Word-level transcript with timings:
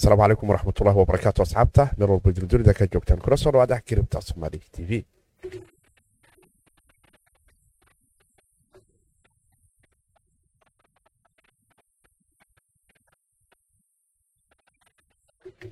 asalaamu 0.00 0.22
calaykum 0.22 0.48
waraxmatullahi 0.50 0.96
wabarakaatu 0.98 1.42
asxaabta 1.42 1.84
meel 1.98 2.10
walba 2.10 2.32
durdurida 2.36 2.72
ka 2.74 2.86
joogtaan 2.92 3.20
kuna 3.24 3.36
soo 3.36 3.52
dhawaada 3.52 3.80
kiribta 3.88 4.20
somaali 4.20 4.58
t 4.72 4.84
v 4.88 5.04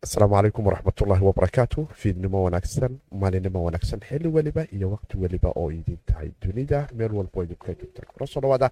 asalaamu 0.09 0.35
calaykum 0.37 0.67
waraxmatullaahi 0.67 1.25
wabarakaatu 1.25 1.87
fiidnimo 2.01 2.43
wanaagsan 2.45 2.93
maalinimo 3.21 3.65
wanaagsan 3.65 4.01
xili 4.09 4.29
weliba 4.29 4.65
iyo 4.73 4.91
waqti 4.91 5.17
weliba 5.23 5.49
oo 5.57 5.71
idin 5.71 5.99
tahay 6.07 6.30
dunida. 6.43 6.89
Meel 6.95 7.12
walbo 7.12 7.43
idinka 7.45 7.75
joogtaan 7.75 8.09
kuna 8.13 8.27
soo 8.27 8.41
dhawaada 8.41 8.71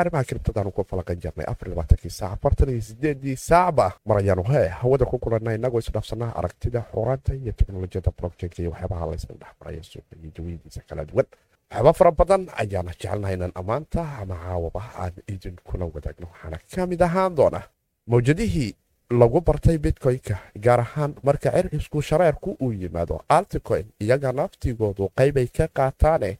arrimaha 0.00 0.24
kiribtadaanu 0.24 0.70
ku 0.70 0.84
falaqan 0.90 1.16
jirnay 1.22 1.46
afarlabaatanki 1.52 2.10
saac 2.10 2.32
afartan 2.32 2.68
iyo 2.70 2.80
sideedii 2.82 3.36
saacba 3.36 3.92
mar 4.06 4.18
ayaanu 4.18 4.42
he 4.42 4.68
hawada 4.68 5.04
ku 5.04 5.18
kulanna 5.18 5.54
inagoo 5.54 5.78
isdhaafsanaa 5.78 6.32
aragtida 6.38 6.80
xuraanta 6.92 7.34
iyo 7.34 7.52
teknolojiyada 7.52 8.10
blockchainka 8.18 8.62
iyo 8.62 8.70
waxyaabaha 8.70 9.06
laysla 9.10 9.34
dhexmaraya 9.42 9.82
suuqa 9.82 10.14
iyo 10.22 10.30
jawiyadiisa 10.36 10.80
kala 10.88 11.04
duwan. 11.04 11.26
Waxyaaba 11.70 11.92
fara 11.92 12.10
badan 12.12 12.42
ayaana 12.62 12.90
jecelnahay 12.92 13.34
inaan 13.34 13.52
ammaanta 13.54 14.02
ama 14.22 14.34
caawaba 14.44 14.82
aan 15.02 15.12
idinkula 15.32 15.84
wadaagno. 15.94 16.26
Waxaana 16.32 16.58
ka 16.74 16.86
mid 16.86 17.02
ahaan 17.02 17.34
doona 17.34 17.60
mawjadihii 18.06 18.74
lagu 19.10 19.40
bartay 19.42 19.78
bitcoin-ka 19.78 20.38
gaar 20.54 20.80
ahaan 20.80 21.14
marka 21.26 21.50
circisku 21.50 22.02
shareerku 22.02 22.56
uu 22.62 22.72
yimaado. 22.72 23.20
Alticoin 23.28 23.86
iyaga 24.00 24.32
naftigoodu 24.32 25.10
qaybay 25.18 25.48
ka 25.56 25.66
qaataane 25.68 26.38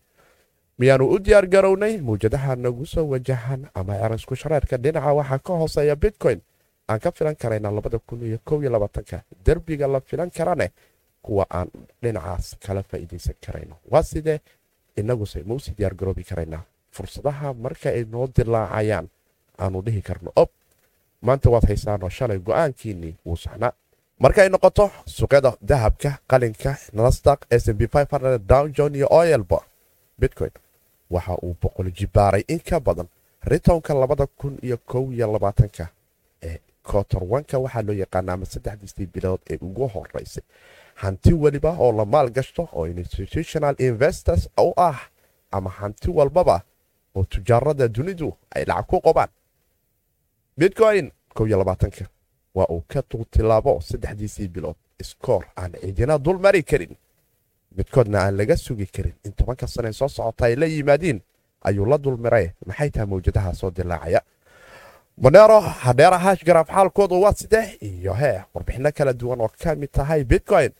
miyaanu 0.78 1.04
u 1.10 1.18
diyaar 1.18 1.46
garownay 1.46 1.98
mawjadaha 2.00 2.56
nagu 2.56 2.86
soo 2.86 3.04
wajahan 3.10 3.66
ama 3.74 3.94
cirisku 3.98 4.34
shareerka 4.36 4.76
dhinaca 4.78 5.12
waxaa 5.18 5.38
ka 5.38 5.52
hooseeya 5.60 5.96
bitcoin. 5.96 6.40
Aan 6.88 7.00
ka 7.00 7.10
filan 7.10 7.36
karayna 7.36 7.70
derbiga 9.46 9.86
la 9.88 10.00
filan 10.00 10.30
karane 10.30 10.70
kuwa 11.22 11.46
aan 11.50 11.68
dhinacaas 12.02 12.56
kala 12.64 12.82
faa'iidaysan 12.82 13.34
karayno. 13.44 13.76
Waa 13.90 14.02
sidee 14.02 14.38
inaguse 14.96 15.42
mausi 15.42 15.74
diyaar 15.78 15.94
garoobi 15.94 16.24
karaynaa 16.24 16.62
fursadaha 16.92 17.54
marka 17.54 17.90
ay 17.90 18.04
noo 18.12 18.26
dilaacayaan 18.36 19.06
aanu 19.58 19.82
dhihi 19.82 20.02
karno 20.02 20.32
ob 20.36 20.48
maanta 21.22 21.50
waad 21.50 21.66
haysaanoo 21.68 22.08
shalay 22.08 22.38
go'aankiinnii 22.38 23.14
wuu 23.26 23.36
saxnaa. 23.36 23.72
Markay 24.18 24.48
noqoto 24.48 24.90
suuqyada 25.06 25.52
dahabka 25.68 26.10
qalinka 26.30 26.76
nasdaq 26.92 27.40
smb 27.58 27.82
downjon 28.48 28.94
iyo 28.94 29.06
oyelba 29.10 29.58
bitcoin 30.20 30.50
waxa 31.10 31.34
uu 31.42 31.56
boqol 31.62 31.90
jibaaray 31.92 32.44
in 32.48 32.60
ka 32.60 32.80
badan 32.80 33.08
ritonka 33.44 33.94
labada 33.94 34.26
kun 34.26 34.58
iyo 34.62 34.76
kow 34.86 35.12
iyo 35.12 35.32
labaatanka 35.32 35.88
ee 36.42 36.58
kotorwanka 36.82 37.58
waxaa 37.58 37.82
loo 37.82 37.94
yaqaana 37.94 38.32
ama 38.32 38.46
saddexdiistii 38.46 39.06
bilood 39.06 39.40
ee 39.50 39.58
ugu 39.60 39.88
horeysay 39.88 40.42
hanti 40.94 41.32
weliba 41.32 41.70
oo 41.78 41.92
la 41.92 42.04
maal 42.04 42.30
gashto 42.30 42.68
oo 42.72 42.86
institutional 42.86 43.74
investors 43.78 44.48
u 44.58 44.72
ah 44.76 44.98
ama 45.50 45.70
hanti 45.70 46.10
walbaba 46.10 46.60
oo 47.14 47.24
tujaarada 47.24 47.88
dunidu 47.88 48.36
ay 48.54 48.64
lacag 48.64 48.86
ku 48.86 49.00
qobaan 49.00 49.28
bitcoin 50.60 51.10
ka 51.34 51.44
waa 52.54 52.66
uu 52.70 52.82
ka 52.88 53.02
tuutilaabo 53.02 53.80
saddexdiisii 53.80 54.48
bilood 54.48 54.76
iskoor 55.00 55.44
aan 55.56 55.72
cidina 55.80 56.18
dul 56.18 56.38
mari 56.38 56.62
karin. 56.62 56.96
Midkoodna 57.76 58.18
aan 58.20 58.36
laga 58.36 58.56
sugi 58.56 58.86
karin. 58.86 59.14
In 59.24 59.32
tobanka 59.32 59.66
sane 59.66 59.92
soo 59.92 60.08
socota 60.08 60.44
ay 60.44 60.56
la 60.56 60.66
yimaadiin 60.66 61.20
ayuu 61.64 61.86
la 61.86 61.98
dulmiray 61.98 62.50
maxay 62.66 62.90
tahay 62.90 63.06
mawjadaha 63.06 63.54
soo 63.54 63.70
dilaacaya? 63.70 64.20
Monero 65.16 65.60
hadheera 65.60 66.18
hashgaraaf 66.18 66.68
xaalkoodu 66.68 67.20
waa 67.22 67.32
sidee? 67.32 67.78
Iyo 67.80 68.14
hee 68.14 68.40
warbixino 68.54 68.92
kala 68.92 69.12
duwan 69.12 69.40
oo 69.40 69.48
ka 69.62 69.74
mid 69.74 69.90
tahay 69.92 70.24
bitcoin. 70.24 70.70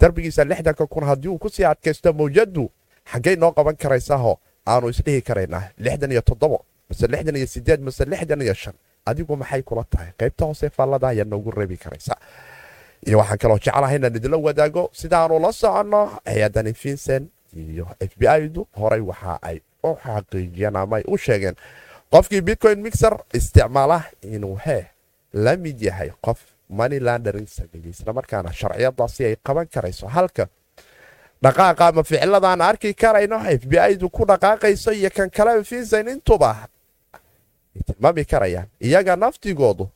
Darbigiisa 0.00 0.44
lixdanka 0.44 0.86
kun 0.86 1.04
haddii 1.04 1.28
uu 1.28 1.38
ku 1.38 1.48
sii 1.48 1.64
adkaysto 1.64 2.12
mawjadu 2.12 2.70
xaggay 3.12 3.36
noo 3.36 3.52
qaban 3.52 3.76
karaysaho 3.76 4.38
aanu 4.66 4.88
isdhihi 4.88 5.22
karaynaa 5.22 5.70
lixdan 5.78 6.12
iyo 6.12 6.20
toddobo 6.22 6.64
mase 6.88 7.06
lixdan 7.06 7.36
iyo 7.36 7.46
sideed 7.46 7.80
mase 7.80 8.04
lixdan 8.04 8.42
iyo 8.42 8.54
shan 8.54 8.74
adigu 9.06 9.36
maxay 9.36 9.62
kula 9.62 9.84
tahay? 9.90 10.10
Qaybta 10.18 10.44
hoose 10.44 10.70
faallada 10.76 11.08
ayaa 11.08 11.24
noogu 11.24 11.50
reebi 11.50 11.76
karaysa. 11.76 12.14
Iyo 13.06 13.18
waxaan 13.18 13.38
kaloo 13.38 13.58
jeclahay 13.58 13.96
inaan 13.96 14.16
idinla 14.16 14.36
wadaago 14.46 14.90
sidaanu 14.92 15.38
la 15.44 15.52
soconno 15.52 16.02
hay'adani 16.26 16.72
vincent 16.82 17.30
iyo 17.56 17.86
f 18.00 18.12
b 18.18 18.22
i-du. 18.26 18.66
Horey 18.78 19.00
waxa 19.00 19.38
ay 19.42 19.60
u 19.84 19.94
xaqiijiyeen 20.04 20.76
ama 20.76 20.96
ay 20.96 21.04
u 21.06 21.16
sheegeen. 21.18 21.54
Qofkii 22.12 22.40
bitcoin 22.42 22.78
mixer 22.82 23.14
isticmaala 23.34 24.02
inuu 24.22 24.56
hee 24.66 24.84
la 25.32 25.56
mid 25.56 25.80
yahay 25.82 26.10
qof 26.24 26.38
money 26.68 27.00
landering 27.00 27.46
sameeyey 27.48 27.90
islamarkaana 27.90 28.52
sharciyadaasi 28.52 29.24
ay 29.24 29.36
qaban 29.46 29.66
karayso. 29.74 30.06
Halka 30.08 30.46
dhaqaaqa 31.42 31.86
ama 31.88 32.02
ficiladaan 32.02 32.60
arki 32.60 32.94
karayno 32.94 33.38
f 33.58 33.66
b 33.66 33.74
i-du 33.92 34.08
ku 34.10 34.24
dhaqaaqayso 34.26 34.90
iyo 34.92 35.10
kan 35.10 35.30
kale 35.30 35.60
vincent 35.70 36.08
intuba 36.08 36.68
tilmaami 37.86 38.24
karayaan. 38.24 38.68
Iyaga 38.80 39.16
naftigoodu 39.16 39.88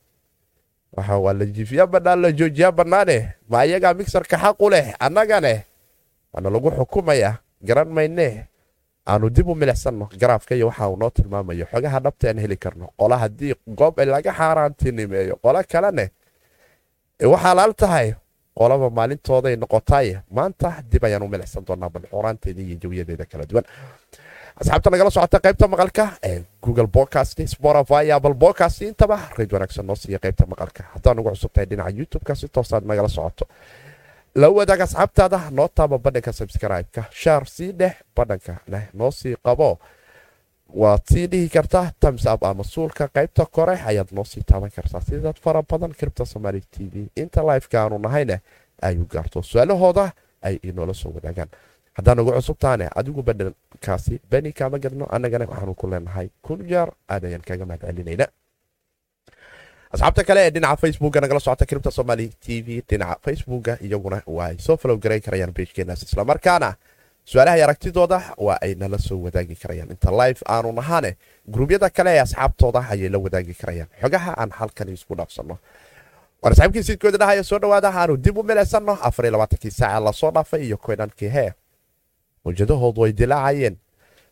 waa 0.96 1.32
la 1.32 1.44
jiifiya 1.46 1.86
bannaan 1.86 2.20
la 2.22 2.30
joojiya 2.32 2.72
bannaane 2.72 3.34
ma 3.48 3.64
iyagaa 3.66 3.94
mixerka 3.94 4.36
xaq 4.38 4.56
u 4.60 4.70
leh 4.70 4.94
annagane 5.00 5.64
waana 6.32 6.50
lagu 6.50 6.70
xukumayaa 6.70 7.34
garan 7.62 7.88
maynee 7.88 8.46
aanu 9.06 9.30
dib 9.30 9.48
u 9.48 9.54
milicsanno 9.54 10.08
garaafka 10.20 10.54
waxa 10.66 10.88
uu 10.91 10.96
noo 10.96 11.10
tilmaamayo 11.10 11.66
xogaha 11.72 11.98
dhabta 12.04 12.28
aan 12.28 12.38
heli 12.38 12.56
karno 12.56 12.86
qola 12.98 13.16
haddii 13.22 13.54
goob 13.78 13.98
laga 13.98 14.32
xaaraantinimeeyo 14.38 15.36
qolo 15.42 15.62
kalene 15.72 16.10
waxaa 17.32 17.54
laal 17.54 17.72
tahay 17.74 18.14
qolaba 18.58 18.91
maalintooday 18.91 19.56
noqotaaye 19.56 20.14
maanta 20.36 20.82
dib 20.91 21.04
ayaan 21.04 21.22
u 21.22 21.28
milicsan 21.28 21.64
doonaa 21.66 21.88
bal 21.94 22.02
xuraanteeda 22.12 22.60
iyo 22.62 22.76
jawiyadeeda 22.82 23.24
kala 23.30 23.44
duwan 23.50 23.64
asxaabta 24.60 24.91
nagala 24.93 25.10
socota 25.10 25.38
qaybta 25.44 25.66
maqalka 25.72 26.04
ee 26.31 26.43
google 26.62 26.87
podcast 26.97 27.38
spotify 27.54 28.04
apple 28.16 28.34
podcast 28.44 28.82
intaba 28.82 29.19
rayd 29.38 29.53
wanaagsan 29.54 29.87
noo 29.87 29.97
siiya 30.03 30.19
qaybta 30.25 30.44
maqalka 30.53 30.82
haddaa 30.94 31.15
nagu 31.15 31.31
cusubtahay 31.34 31.66
dhinaca 31.71 31.91
youtube-ka 31.98 32.34
si 32.41 32.48
toosaad 32.48 32.84
nagala 32.91 33.09
socoto 33.09 33.44
la 34.34 34.48
wadaag 34.56 34.81
asxaabtaada 34.87 35.41
noo 35.59 35.69
taaba 35.69 35.98
badhanka 35.98 36.32
subscribe-ka 36.41 37.03
shaar 37.22 37.43
sii 37.54 37.72
dheh 37.81 37.94
badhanka 38.16 38.54
leh 38.72 38.84
noo 38.94 39.10
sii 39.10 39.34
qabo 39.47 39.78
waad 40.82 41.03
sii 41.12 41.27
dhihi 41.32 41.48
kartaa 41.48 41.87
tamsab 42.00 42.44
ama 42.44 42.65
suulka 42.65 43.09
qaybta 43.16 43.47
kore 43.56 43.77
ayaad 43.91 44.09
noo 44.12 44.25
sii 44.25 44.42
taaban 44.50 44.71
kartaa 44.77 45.00
sidad 45.00 45.37
fara 45.44 45.62
badan 45.71 45.92
kiribta 45.98 46.25
somaali 46.25 46.60
t 46.60 46.84
v 46.92 47.09
inta 47.22 47.41
lifeka 47.48 47.82
aanu 47.82 47.98
nahayne 47.98 48.37
ayu 48.82 49.04
gaarto 49.12 49.42
su'aalahooda 49.42 50.10
ay 50.42 50.54
inoola 50.62 50.94
soo 50.94 51.12
wadaagaan 51.16 51.48
haddaa 52.00 52.14
nagu 52.18 52.32
cusubtaane 52.36 52.86
adigu 53.00 53.22
badhankaasi 53.28 54.14
beni 54.30 54.52
kaama 54.58 54.78
gadno 54.84 55.04
annagana 55.16 55.44
waxaanu 55.52 55.74
ku 55.80 55.86
leenahay 55.92 56.28
kun 56.42 56.58
jeer 56.70 56.88
aad 57.12 57.24
ayaan 57.28 57.44
kaga 57.48 57.64
mahad 57.66 58.30
asxaabta 59.94 60.22
kale 60.24 60.40
ee 60.46 60.50
dhinaca 60.54 60.76
facebooka 60.82 61.20
nagala 61.20 61.40
socota 61.40 61.66
kiribta 61.66 61.90
somaali 61.90 62.26
t 62.44 62.62
v 62.66 62.82
dhinaca 62.90 63.18
facebooka 63.26 63.72
iyaguna 63.86 64.18
waa 64.26 64.46
ay 64.50 64.56
soo 64.66 64.76
falow 64.82 64.96
garayn 65.04 65.22
karayaan 65.26 65.52
bejkeenaas 65.56 66.02
islamarkaana 66.06 66.68
su'aalaha 67.30 67.56
iyo 67.56 67.64
aragtidooda 67.66 68.18
waa 68.46 68.58
ay 68.62 68.74
nala 68.74 68.98
soo 68.98 69.18
wadaagi 69.24 69.56
karayaan. 69.62 69.90
Inta 69.94 70.10
life 70.20 70.40
aanu 70.54 70.72
nahaane 70.72 71.10
guruubyada 71.52 71.90
kale 71.96 72.10
ee 72.16 72.20
asxaabtooda 72.26 72.80
ayay 72.92 73.08
la 73.14 73.18
wadaagi 73.18 73.54
karayaan. 73.60 73.88
Xogaha 74.02 74.32
aan 74.40 74.50
halkani 74.58 74.92
isku 74.98 75.14
dhaafsanno 75.18 75.56
waan 76.42 76.52
asxaabkii 76.54 76.82
sidkooda 76.88 77.18
dhahaya 77.22 77.42
soo 77.50 77.58
dhawaada 77.58 77.90
aanu 78.00 78.16
dib 78.16 78.38
u 78.38 78.42
milaysanno 78.42 78.94
afariy 79.08 79.30
labaatankii 79.34 79.70
saaca 79.80 80.00
la 80.06 80.12
soo 80.12 80.30
dhaafay 80.36 80.60
iyo 80.66 80.76
koynankii 80.76 81.28
hee 81.36 81.50
mawjadahoodu 82.54 83.04
ay 83.06 83.12
dilaacayeen 83.12 83.76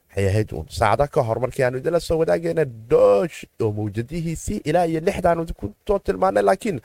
waxay 0.08 0.26
ahayd 0.30 0.52
uun 0.52 0.66
saacada 0.78 1.06
ka 1.14 1.22
hor 1.22 1.38
markii 1.40 1.62
aanu 1.64 1.78
idinla 1.78 2.00
soo 2.00 2.18
wadaagayna 2.18 2.64
doosh 2.90 3.44
oo 3.62 3.70
mawjadihiisii 3.78 4.60
ilaa 4.64 4.86
iyo 4.86 5.00
lixdaanu 5.00 5.46
ku 5.60 5.66
soo 5.88 5.98
tilmaanay 5.98 6.42
laakiin 6.42 6.80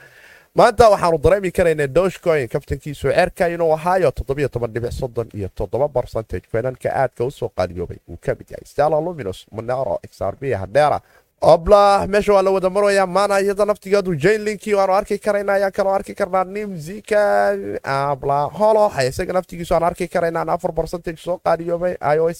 maanta 0.55 0.89
waxaanu 0.93 1.17
dareemi 1.23 1.51
karaynay 1.51 1.87
doshcoin 1.87 2.47
kaftankiisu 2.53 3.07
ceerka 3.09 3.47
inuu 3.49 3.71
ahaayo 3.73 4.11
toddobiyo 4.11 4.47
toban 4.53 4.71
dhibic 4.73 4.91
soddon 4.91 5.27
iyo 5.33 5.49
toddoba 5.55 5.87
barcentage 5.87 6.45
koynanka 6.51 6.89
aadka 7.01 7.25
u 7.25 7.31
soo 7.31 7.49
qaaliyoobay 7.57 7.97
uu 8.09 8.17
ka 8.25 8.35
mid 8.39 8.47
yahay 8.51 8.65
stella 8.71 8.99
luminus 9.01 9.39
monero 9.51 9.99
xrb 10.17 10.41
hadheera 10.61 10.99
obla 11.43 12.07
meesha 12.07 12.33
waa 12.33 12.41
la 12.41 12.51
wada 12.51 12.69
maraya 12.69 13.05
maana 13.07 13.39
iyada 13.41 13.65
naftigeedu 13.65 14.15
jainlinkii 14.15 14.73
waanu 14.73 14.93
arki 14.95 15.19
karayna 15.19 15.53
ayaan 15.53 15.71
kaloo 15.71 15.91
arki 15.93 16.15
karnaa 16.15 16.43
nimzika. 16.43 17.51
Abla 17.83 18.43
holo 18.47 18.87
isaga 19.07 19.33
naftigiisu 19.33 19.75
aan 19.75 19.83
arki 19.83 20.07
karaynaa 20.07 20.47
afar 20.53 20.71
percentage 20.71 21.19
soo 21.19 21.37
qaaliyoobay 21.43 21.95
i 21.99 22.19
o 22.19 22.31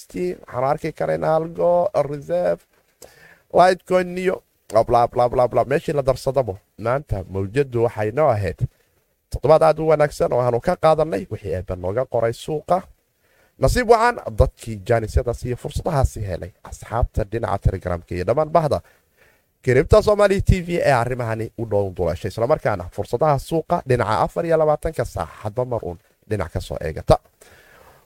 arki 0.72 0.92
karaynaa 0.94 1.36
algo 1.36 1.90
reserve 2.10 2.62
lightcoin 3.54 4.08
niyo 4.16 4.42
bla 4.88 5.66
meeshii 5.68 5.94
la 5.94 6.02
darsadabo 6.02 6.58
maanta 6.80 7.24
mawjadu 7.30 7.84
waxay 7.84 8.12
noo 8.12 8.30
ahayd. 8.30 8.60
Toddobaad 9.30 9.64
aad 9.64 9.80
u 9.80 9.88
wanaagsan 9.88 10.34
oo 10.34 10.40
aanu 10.42 10.60
ka 10.60 10.76
qaadanay 10.76 11.28
wixii 11.32 11.54
eeba 11.54 11.76
nooga 11.76 12.06
qoray 12.06 12.34
suuqa 12.34 12.82
nasiib 13.63 13.89
wacan 13.94 14.15
dadkii 14.39 14.75
jaanisyadaas 14.89 15.39
iyo 15.48 15.57
fursadahaasi 15.63 16.19
helay 16.30 16.51
asxaabta 16.69 17.21
dhinaca 17.31 17.57
telegramka 17.65 18.12
iyo 18.15 18.25
dhammaan 18.27 18.50
bahda. 18.57 18.80
Kiribta 19.63 20.01
somaali 20.07 20.42
t 20.42 20.62
v 20.68 20.80
ee 20.88 20.92
arrimahani 21.01 21.45
u 21.57 21.65
dhown 21.71 21.94
duleeshay 21.98 22.30
islamarkaana 22.31 22.86
fursadaha 22.95 23.36
suuqa 23.50 23.77
dhinaca 23.89 24.15
afar 24.25 24.44
iyo 24.45 24.57
labaatanka 24.62 25.04
saac 25.06 25.57
mar 25.71 25.81
uun 25.88 25.98
dhinac 26.30 26.51
ka 26.54 26.60
soo 26.68 26.77
eegata. 26.88 27.15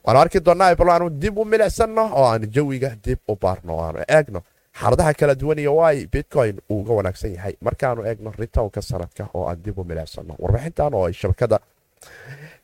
Waanu 0.06 0.20
arki 0.24 0.40
doonnaa 0.46 0.76
bal 0.80 0.90
aanu 0.94 1.08
dib 1.22 1.38
u 1.38 1.46
milicsanno 1.46 2.04
oo 2.20 2.26
aanu 2.32 2.46
jawiga 2.56 2.90
dib 3.06 3.20
u 3.28 3.36
baarno 3.42 3.72
o 3.78 3.82
aanu 3.86 4.00
eegno 4.16 4.42
xaaladaha 4.80 5.14
kala 5.20 5.34
duwan 5.42 5.60
iyo 5.64 5.76
waay 5.80 5.98
bitcoin 6.14 6.56
uu 6.70 6.80
uga 6.82 6.94
wanaagsan 6.98 7.32
yahay. 7.36 7.54
Markaanu 7.66 8.02
eegno 8.10 8.30
ritownka 8.40 8.82
sanadka 8.90 9.24
oo 9.34 9.44
aan 9.50 9.60
dib 9.66 9.78
u 9.80 9.84
milicsanno 9.84 10.34
warbixintan 10.44 10.94
oo 10.98 11.06
ay 11.08 11.14
shabakada 11.14 11.58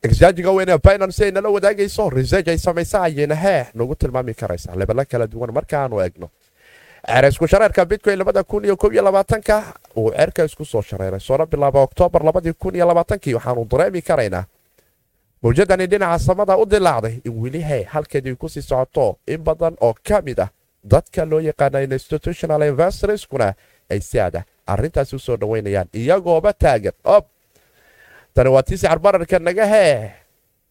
exjaajiga 0.02 0.50
weyn 0.56 0.68
ee 0.68 0.78
binance 0.78 1.24
ay 1.24 1.30
nala 1.30 1.48
wadaagayso 1.48 2.10
research 2.10 2.48
ay 2.48 2.58
samaysa 2.58 3.02
ayayna 3.02 3.34
hee 3.34 3.66
nagu 3.74 3.94
tilmaami 3.94 4.34
karaysaa 4.34 4.76
lebelo 4.76 5.04
kala 5.10 5.26
duwan 5.26 5.52
markaanu 5.54 6.00
eegno 6.04 6.28
ceer 7.06 7.24
isku 7.28 7.46
shareerka 7.48 7.84
bitcoin 7.84 8.18
labada 8.18 8.42
kun 8.44 8.64
iyo 8.64 8.76
kob 8.76 8.92
iyo 8.92 9.02
labaatanka 9.02 9.62
uu 9.96 10.10
ceerka 10.10 10.44
isku 10.44 10.64
soo 10.64 10.82
shareeray 10.82 11.20
soona 11.20 11.46
bilaaba 11.46 11.80
oktoobar 11.82 12.22
labadii 12.24 12.52
kun 12.52 12.74
iyo 12.74 12.86
labaatankii 12.86 13.34
waxaanu 13.34 13.64
dareemi 13.70 14.02
karaynaa 14.02 14.44
mawjadani 15.42 15.86
dhinaca 15.86 16.18
samada 16.18 16.56
u 16.56 16.66
dilaacday 16.66 17.20
in 17.24 17.32
weli 17.42 17.60
hey 17.62 17.82
halkeedii 17.84 18.34
ku 18.34 18.48
sii 18.48 18.62
socoto 18.62 19.18
in 19.26 19.42
badan 19.44 19.76
oo 19.80 19.94
ka 20.08 20.22
mid 20.22 20.38
ah 20.40 20.48
dadka 20.84 21.24
loo 21.24 21.40
yaqaana 21.40 21.80
institutional 21.82 22.62
investorskuna 22.62 23.54
ay 23.90 24.00
si 24.00 24.20
adah 24.20 24.42
arrintaasi 24.66 25.16
u 25.16 25.18
soo 25.18 25.36
dhoweynayaan 25.36 25.88
iyagooba 25.92 26.52
taagan 26.52 26.92
ob 27.04 27.24
tani 28.34 28.48
waa 28.50 28.62
tii 28.62 28.76
sicir 28.76 28.98
bararka 28.98 29.38
naga 29.38 29.66
hee. 29.66 30.10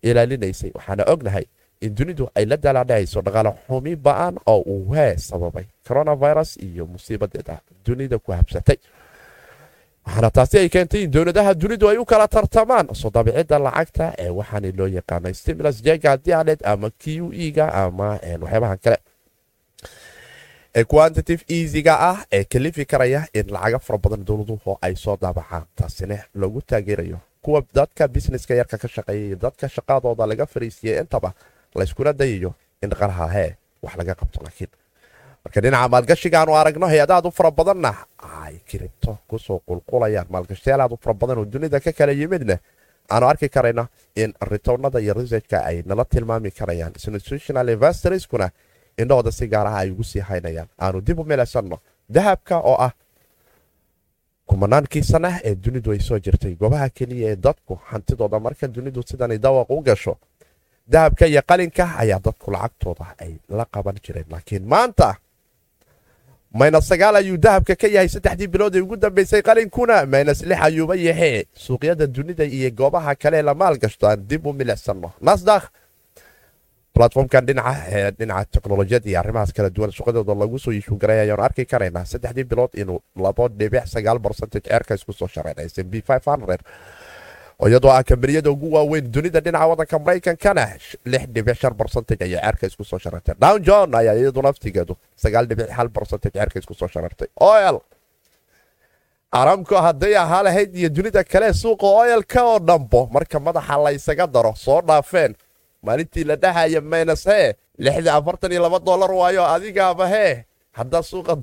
Ilaalinaysay 0.01 0.71
waxaana 0.75 1.04
ognahay 1.13 1.45
in 1.81 1.95
dunidu 1.95 2.30
ay 2.36 2.45
la 2.45 2.57
dalaadhacayso 2.57 3.21
dhaqaale 3.25 3.51
xumi 3.68 3.95
ba'an 3.95 4.36
oo 4.45 4.62
uu 4.74 4.94
hee 4.94 5.18
sababay 5.18 5.65
coronavirus 5.88 6.57
iyo 6.57 6.86
musiibadeeda 6.86 7.56
dunida 7.86 8.18
ku 8.19 8.31
habsatay. 8.31 8.77
Waxaana 10.06 10.30
taasi 10.31 10.57
ay 10.57 10.69
keentay 10.69 11.04
in 11.04 11.12
dowladaha 11.12 11.54
dunidu 11.54 11.88
ay 11.89 11.98
u 11.98 12.06
kala 12.06 12.27
tartamaan 12.27 12.88
soo 12.95 13.10
daabicida 13.15 13.60
lacagta 13.60 14.13
ee 14.18 14.30
waxaana 14.30 14.71
loo 14.77 14.88
yaqaana 14.88 15.33
stimulus 15.33 15.77
jega 15.86 16.18
dialet 16.18 16.59
ama 16.68 16.89
q 17.01 17.31
e-ga 17.45 17.66
ama 17.83 18.19
waxyaabahan 18.44 18.77
kale. 18.83 18.98
Ee 20.75 20.83
quantitative 20.83 21.44
easyga 21.48 21.94
ah 22.09 22.19
ee 22.31 22.44
kalifi 22.44 22.86
karaya 22.86 23.21
in 23.33 23.48
lacaga 23.56 23.80
fara 23.80 23.98
badan 24.04 24.25
dowladuhu 24.27 24.77
ay 24.81 24.95
soo 24.95 25.16
daabacaan 25.21 25.63
taasina 25.75 26.18
lagu 26.36 26.62
taageerayo 26.62 27.19
kuwa 27.44 27.60
dadka 27.78 28.04
businesska 28.16 28.54
yarka 28.60 28.78
ka 28.84 28.88
shaqeeya 28.95 29.25
iyo 29.28 29.36
dadka 29.45 29.66
shaqadooda 29.75 30.24
laga 30.31 30.45
fariisiiyey 30.54 30.98
intaba 31.04 31.30
layskuna 31.78 32.12
dayayo 32.19 32.51
in 32.84 32.90
dhaqalaha 32.92 33.28
hee 33.36 33.51
wax 33.84 33.94
laga 34.00 34.13
qabto 34.19 34.40
laakiin 34.45 34.72
marka 35.44 35.60
dhinaca 35.63 35.88
maalgashiga 35.94 36.38
aanu 36.42 36.54
aragno 36.62 36.88
hay'adaad 36.94 37.25
u 37.28 37.31
fara 37.38 37.51
badanna 37.60 37.92
ay 38.45 38.56
kiribto 38.69 39.12
ku 39.30 39.38
soo 39.45 39.60
qulqulayaan. 39.68 40.28
Maalgashayaal 40.34 40.81
aad 40.86 40.92
u 40.95 40.98
fara 41.04 41.13
badan 41.22 41.38
oo 41.42 41.45
dunida 41.54 41.80
ka 41.86 41.92
kala 41.98 42.12
yimidna 42.19 42.56
aanu 43.13 43.25
arki 43.31 43.48
karayno 43.56 43.84
in 44.16 44.31
ritownada 44.51 45.00
iyo 45.04 45.13
researchka 45.19 45.57
ay 45.69 45.84
nala 45.86 46.06
tilmaami 46.06 46.51
karayaan. 46.60 46.94
Institutional 46.95 47.68
investorskuna 47.75 48.48
indhahooda 49.01 49.31
si 49.31 49.45
gaar 49.54 49.68
ah 49.68 49.78
ay 49.84 49.92
ugu 49.92 50.04
sii 50.04 50.19
haynayaan. 50.30 50.68
Aanu 50.80 51.01
dib 51.07 51.19
u 51.19 51.24
milaysanno. 51.31 51.78
Dahabka 52.16 52.56
oo 52.69 52.78
ah 52.80 52.92
kumanaankii 54.45 55.04
sana 55.04 55.40
ee 55.44 55.56
dunidu 55.56 55.92
ay 55.92 56.00
soo 56.00 56.19
jirtay 56.19 56.56
goobaha 56.56 56.90
keliya 56.90 57.30
ee 57.31 57.36
dadku 57.36 57.80
hantidooda 57.90 58.40
marka 58.40 58.68
dunidu 58.68 59.04
sidanay 59.07 59.38
dawaq 59.38 59.69
u 59.69 59.81
gasho 59.81 60.18
dahabka 60.88 61.28
iyo 61.28 61.42
qalinka 61.42 61.95
ayaa 61.98 62.19
dadku 62.19 62.51
lacagtooda 62.51 63.06
ay 63.18 63.34
la 63.50 63.66
qaban 63.66 63.95
jireen. 64.04 64.25
Laakiin 64.31 64.66
maanta 64.68 65.16
maynas 66.51 66.88
sagaal 66.88 67.16
ayuu 67.16 67.38
dahabka 67.38 67.75
ka 67.75 67.88
yahay 67.88 68.10
saddexdii 68.10 68.48
bilood 68.48 68.75
ee 68.75 68.81
ugu 68.81 68.95
dambaysay 68.98 69.42
qalinkuna 69.42 70.06
maynas 70.06 70.42
lix 70.44 70.60
ayuuba 70.62 70.95
yaxee 70.95 71.45
suuqyada 71.54 72.07
dunida 72.07 72.44
iyo 72.45 72.69
goobaha 72.72 73.16
kale 73.16 73.42
la 73.42 73.54
maalgashto 73.54 74.07
aan 74.07 74.28
dib 74.28 74.45
u 74.48 74.54
milicsanno 74.54 75.12
nasdakh 75.22 75.66
platformkan 76.95 77.45
dhinaca 77.48 78.12
dhinaca 78.19 78.45
teknolojiyada 78.56 79.07
iyo 79.10 79.19
arrimahaas 79.19 79.51
kala 79.54 79.69
duwan. 79.75 79.92
Suuqyadooda 79.92 80.34
lagu 80.42 80.57
soo 80.63 80.72
iishugaray 80.72 81.19
ayaanu 81.25 81.44
arki 81.48 81.66
karaynaa 81.66 82.06
saddexdii 82.06 82.44
bilood 82.51 82.74
inuu 82.81 83.00
labo 83.25 83.48
dhibic 83.60 83.86
sagaal 83.94 84.19
barcentage 84.25 84.68
ceerka 84.69 84.94
isku 84.95 85.13
soo 85.13 85.28
shareeray 85.28 85.66
s 85.66 85.78
b 85.84 85.94
iyadoo 87.69 87.90
ah 87.95 88.04
kambaniyada 88.04 88.50
ugu 88.51 88.68
waaweyn 88.75 89.06
dunida 89.13 89.40
dhinaca 89.45 89.68
wadanka 89.72 90.00
maraykankana 90.00 90.66
lix 91.12 91.24
dhibic 91.36 91.56
shan 91.62 91.74
barcentage 91.80 92.22
ayay 92.25 92.40
ceerka 92.42 92.66
isku 92.68 92.84
soo 92.84 93.00
shareertay. 93.04 93.36
Down 93.44 93.60
john 93.68 93.95
ayaa 93.95 94.13
iyadu 94.19 94.42
naftigeedu 94.48 94.94
sagaal 95.24 95.45
dhibic 95.50 95.69
hal 95.78 95.88
barcentage 95.90 96.34
ceerka 96.38 96.60
isku 96.60 96.74
soo 96.74 96.88
shareertay. 96.94 97.28
Oil. 97.40 97.78
Aramku 99.42 99.75
hadday 99.86 100.13
ahaa 100.24 100.44
lahayd 100.44 100.75
iyo 100.75 100.90
dunida 100.90 101.24
kale 101.24 101.54
suuqa 101.54 101.88
oyalka 102.01 102.40
oo 102.51 102.60
dhambo 102.60 103.01
marka 103.16 103.40
madaxa 103.40 103.78
laysaga 103.86 104.28
daro 104.36 104.54
soo 104.66 104.81
dhaafeen 104.81 105.34
maalintii 105.83 106.24
la 106.24 106.35
dhahaya 106.35 106.81
maynas 106.81 107.25
hee 107.25 107.53
lixda 107.77 108.13
afartan 108.19 108.51
iyo 108.51 108.62
laba 108.65 108.80
dolar 108.80 109.12
waayo 109.12 109.44
adigaaba 109.56 110.07
hee 110.07 110.44
haddaa 110.71 111.03
suuqa 111.03 111.38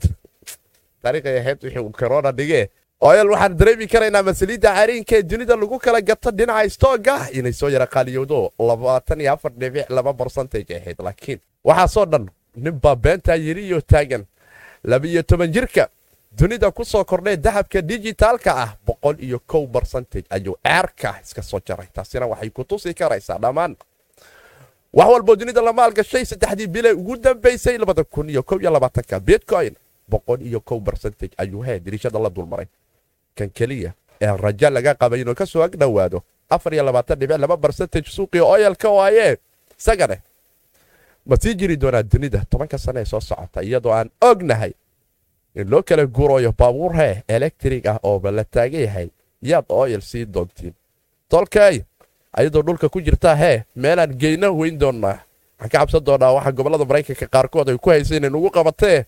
taariikhay 1.03 1.39
ahayd 1.41 1.59
wixii 1.65 1.79
uu 1.87 1.91
corona 2.01 2.33
dhigee 2.33 2.69
oyal 3.01 3.29
waxaan 3.33 3.57
dareemi 3.59 3.87
karaynaa 3.87 4.23
masaliidda 4.23 4.75
cariinka 4.79 5.17
ee 5.17 5.23
dunida 5.23 5.57
lagu 5.57 5.79
kala 5.79 6.01
gato 6.01 6.31
dhinaca 6.31 6.71
stooga 6.71 7.15
inay 7.33 7.53
soo 7.53 7.69
yara 7.69 7.87
qaaliyowdo 7.87 8.53
labaatan 8.59 9.21
iyo 9.21 9.33
afar 9.33 9.53
dhibic 9.61 9.91
laba 9.91 10.13
barcentage 10.13 10.73
ahayd 10.77 10.99
laakiin 11.07 11.39
waxaasoo 11.65 12.07
dhan 12.13 12.25
ninbaa 12.57 12.97
beentaa 12.97 13.35
yiriyo 13.37 13.81
taagan. 13.81 14.25
Labiyo 14.85 15.23
toban 15.23 15.53
jirka 15.53 15.89
dunida 16.39 16.71
ku 16.71 16.85
soo 16.85 17.05
kordhay 17.05 17.37
dahabka 17.37 17.81
dijitaalka 17.83 18.51
ah 18.65 18.71
boqol 18.87 19.17
iyo 19.21 19.39
kow 19.47 19.67
barcentage 19.67 20.27
ayuu 20.31 20.57
ceerka 20.65 21.15
iska 21.25 21.43
soo 21.43 21.61
jaray. 21.67 21.87
Taasina 21.95 22.27
waxay 22.27 22.51
ku 22.51 22.65
tusi 22.65 22.95
karaysaa 22.95 23.39
dhammaan 23.39 23.77
wax 24.93 25.09
walboo 25.13 25.37
dunida 25.37 25.63
la 25.63 25.73
maalgashay 25.73 26.25
saddexdii 26.25 26.67
bile 26.67 26.93
ugu 26.93 27.17
dambaysay 27.17 27.75
bitcoin 29.21 29.75
ayuu 31.39 31.63
hee 31.63 31.79
diriishada 31.81 32.19
la 32.19 32.31
dulmaray. 32.31 32.67
Kan 33.35 33.51
keliya 33.51 33.93
ee 34.21 34.37
raja 34.37 34.71
laga 34.71 34.95
qabay 34.95 35.21
inuu 35.21 35.35
ka 35.35 35.47
soo 35.47 35.63
ag 35.63 35.77
dhowaado 35.77 36.23
suuqii 38.07 38.41
oyalka 38.41 38.89
waayee 38.91 39.37
isagane 39.79 40.21
ma 41.27 41.37
sii 41.37 41.55
jiri 41.55 41.77
doonaa 41.77 42.03
dunida 42.03 42.45
tobanka 42.51 42.79
sane 42.79 43.01
ee 43.01 43.05
soo 43.05 43.21
socota 43.21 43.63
iyadoo 43.63 43.93
aan 43.93 44.11
ognahay 44.21 44.73
in 45.55 45.71
loo 45.71 45.83
kala 45.83 46.07
guurayo 46.07 46.53
baabuur 46.59 46.93
hee 46.97 47.23
electrig 47.29 47.87
ah 47.87 47.99
ooba 48.03 48.31
la 48.31 48.45
taagan 48.45 48.81
yahay 48.81 49.09
yaad 49.43 49.65
oyal 49.69 50.01
sii 50.01 50.25
doontiin. 50.27 50.75
Tolkay 51.29 51.83
ayadoo 52.37 52.63
dhulka 52.63 52.89
ku 52.89 53.01
jirtaa 53.01 53.35
hee 53.37 53.65
meelaan 53.77 54.13
geyna 54.19 54.51
weyn 54.51 54.79
doonnaa. 54.81 55.19
Waxaan 55.61 55.71
ka 55.71 55.79
cabsan 55.79 56.05
doonaa 56.05 56.33
waxa 56.37 56.53
gobollada 56.53 56.85
maraykanka 56.85 57.27
qaarkood 57.35 57.69
ay 57.69 57.79
ku 57.79 57.91
haysa 57.91 58.17
inay 58.17 58.31
nugu 58.31 58.51
qabatee. 58.51 59.07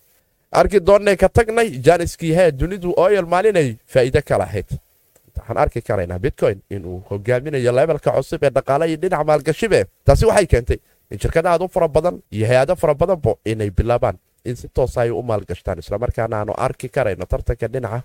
Arki 0.53 0.81
doonnay 0.81 1.17
ka 1.17 1.29
tagnay 1.29 1.69
jaaniskii 1.87 2.33
hee 2.39 2.51
dunidu 2.53 2.93
oyal 2.97 3.27
maalinay 3.27 3.77
faa'iide 3.87 4.23
ka 4.23 4.39
lahayd. 4.39 4.69
Waxaan 5.37 5.59
arki 5.59 5.81
karaynaa 5.83 6.19
bitcoin 6.19 6.61
inuu 6.71 7.03
hogaaminayo 7.11 7.73
leebelka 7.73 8.11
cusub 8.13 8.43
ee 8.45 8.51
dhaqaale 8.51 8.89
iyo 8.89 8.97
dhinaca 9.03 9.25
maalgashibe. 9.25 9.85
Taasi 10.05 10.27
waxay 10.27 10.47
keentay 10.47 10.79
in 11.11 11.19
shirkada 11.19 11.51
aad 11.53 11.63
u 11.63 11.69
fara 11.69 11.89
badan 11.89 12.21
iyo 12.33 12.47
hay'ado 12.47 12.77
fara 12.77 12.95
badanbo 12.95 13.39
inay 13.45 13.71
bilaabaan 13.71 14.17
in 14.45 14.57
si 14.57 14.69
toosa 14.69 15.01
ay 15.01 15.11
u 15.11 15.23
maalgashtaan 15.23 15.79
islamarkaana 15.79 16.37
aanu 16.41 16.53
arki 16.57 16.89
karayno 16.89 17.25
tartanka 17.27 17.69
dhinaca. 17.69 18.03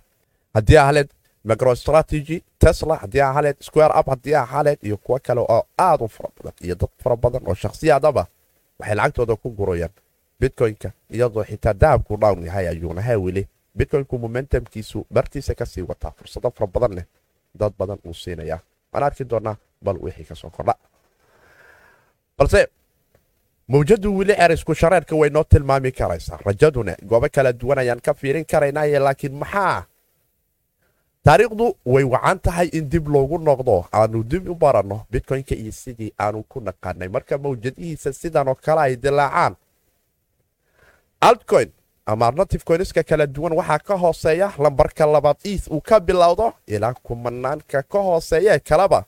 Haddii 0.55 0.77
ahleed 0.77 1.09
microstrategy 1.50 2.38
tesla 2.60 2.96
haddii 3.01 3.22
ahaleed 3.22 3.58
square 3.68 3.94
up 4.00 4.08
haddii 4.10 4.36
ahaleed 4.36 4.80
iyo 4.88 4.98
kuwo 4.98 5.20
kale 5.24 5.39
oo 5.42 5.63
aad 5.80 6.01
u 6.01 6.08
fara 6.08 6.30
badan 6.38 6.54
iyo 6.66 6.75
dad 6.75 6.89
fara 7.04 7.16
badan 7.16 7.42
oo 7.48 7.54
shakhsiyaadaba 7.56 8.27
waxay 8.80 8.96
lacagtooda 8.96 9.36
ku 9.36 9.50
gurayaan. 9.58 9.92
Bitcoinka 10.39 10.92
iyadoo 11.10 11.44
xitaa 11.44 11.74
dahabku 11.74 12.18
down 12.18 12.44
yahay 12.46 12.68
ayuuna 12.68 13.01
ha 13.01 13.18
weli. 13.18 13.48
Bitcoinku 13.77 14.20
momentumkiisu 14.20 15.06
bartiisa 15.13 15.56
ka 15.56 15.66
sii 15.66 15.82
wataa 15.82 16.12
fursado 16.18 16.51
fara 16.51 16.68
badan 16.68 17.04
dad 17.60 17.74
badan 17.80 17.98
uu 18.06 18.13
siinayaa. 18.13 18.60
Waan 18.94 19.04
arki 19.04 19.24
doonaa 19.30 19.56
bal 19.84 19.98
wixii 20.01 20.24
ka 20.25 20.36
soo 20.36 20.50
kordha. 20.50 20.75
Balse 22.38 22.68
mawjadu 23.68 24.18
weli 24.18 24.34
erisku 24.38 24.75
shareerka 24.75 25.16
way 25.16 25.30
noo 25.30 25.44
tilmaami 25.44 25.92
karaysaa. 25.92 26.39
Rajaduna 26.46 26.96
goobo 27.06 27.27
kala 27.32 27.54
duwan 27.54 27.77
ayaan 27.80 28.01
ka 28.01 28.13
fiirin 28.13 28.46
karaynaaye 28.46 29.00
laakiin 29.00 29.34
maxaa 29.34 29.86
taariikhdu 31.27 31.75
way 31.86 32.03
wacan 32.03 32.39
tahay 32.39 32.67
in 32.77 32.89
dib 32.89 33.07
loogu 33.13 33.38
noqdo. 33.38 33.86
Aanu 33.93 34.24
dib 34.24 34.50
u 34.50 34.55
baranno 34.55 35.05
bitcoynka 35.12 35.55
iyo 35.55 35.72
sidii 35.72 36.12
aanu 36.19 36.43
ku 36.43 36.60
naqaanay. 36.62 37.07
Marka 37.15 37.38
mawjadihiisa 37.38 38.13
sidan 38.13 38.48
oo 38.48 38.55
kale 38.55 38.81
ay 38.81 38.96
dilaacaan. 38.96 39.55
Altcoin 41.22 41.69
ama 42.05 42.27
arnative 42.27 42.63
coinska 42.63 43.03
kala 43.03 43.27
duwan 43.27 43.53
waxaa 43.60 43.79
ka 43.79 43.96
hooseeya 43.98 44.53
lambarka 44.60 45.05
labaad 45.05 45.38
iis 45.46 45.67
uu 45.67 45.81
ka 45.81 46.00
bilowdo 46.00 46.53
ilaa 46.67 46.93
kumanaanka 46.93 47.84
ka 47.84 48.00
hooseeya 48.00 48.60
kaleba 48.60 49.03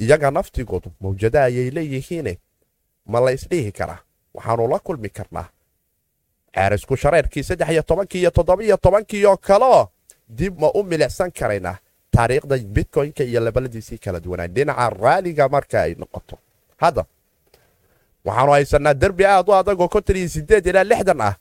iyaga 0.00 0.30
naftigoodu 0.30 0.90
mawjada 1.00 1.44
ayay 1.44 1.70
leeyihiine 1.70 2.38
ma 3.06 3.20
la 3.20 3.30
isdhihi 3.32 3.72
karaa. 3.72 3.98
Waxaanu 4.34 4.68
la 4.68 4.78
kulmi 4.78 5.08
karnaa. 5.08 5.48
Ceerisku 6.54 6.96
shareerkii 6.96 7.42
saddex 7.44 7.68
iyo 7.70 7.82
tobankii 7.82 8.18
iyo 8.20 8.30
toddobiyo 8.30 8.76
tobankii 8.76 9.24
oo 9.26 9.36
kaleo 9.36 9.88
dib 10.28 10.58
ma 10.60 10.70
u 10.74 10.82
milicsan 10.82 11.30
karaynaa 11.32 11.76
taariikhda 12.10 12.58
bitcoynka 12.58 13.24
iyo 13.24 13.40
labaladiisii 13.40 13.98
kala 13.98 14.20
duwanaa 14.20 14.46
dhinaca 14.48 14.90
raaliga 14.90 15.48
marka 15.48 15.82
ay 15.82 15.94
noqoto. 15.98 16.38
Hadda 16.76 17.04
waxaanu 18.24 18.52
haysanaa 18.52 18.94
derbi 18.94 19.24
aad 19.26 19.48
u 19.48 19.54
adagoo 19.54 19.88
konton 19.88 20.16
iyo 20.16 20.28
sideed 20.28 20.66
ilaa 20.66 20.84
lixdan 20.84 21.20
ah. 21.20 21.34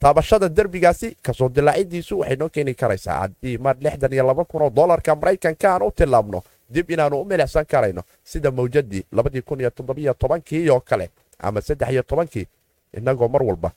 Taabashada 0.00 0.48
derbigaasi 0.48 1.16
ka 1.22 1.32
soo 1.32 1.48
dilaacidiisu 1.48 2.18
waxay 2.18 2.36
noo 2.36 2.48
keeni 2.48 2.74
karaysaa 2.74 3.18
haddii 3.20 3.58
mar 3.58 3.76
lixdan 3.80 4.12
iyo 4.12 4.26
laba 4.26 4.44
kun 4.44 4.62
oo 4.62 4.70
dolarka 4.70 5.14
maraykanka 5.16 5.72
aan 5.74 5.82
u 5.82 5.90
tilaabno 5.90 6.42
dib 6.70 6.90
inaanu 6.90 7.20
u 7.20 7.24
milicsan 7.24 7.64
karayno 7.66 8.02
sida 8.24 8.50
mawjadii 8.50 9.04
labadii 9.12 9.42
kun 9.42 9.60
iyo 9.60 9.70
toddobiyo 9.70 10.14
tobankii 10.14 10.70
oo 10.70 10.80
kale 10.80 11.10
ama 11.38 11.60
saddex 11.60 11.90
iyo 11.90 12.02
tobankii 12.02 12.46
innagoo 12.94 13.28
mar 13.28 13.42
walba 13.42 13.72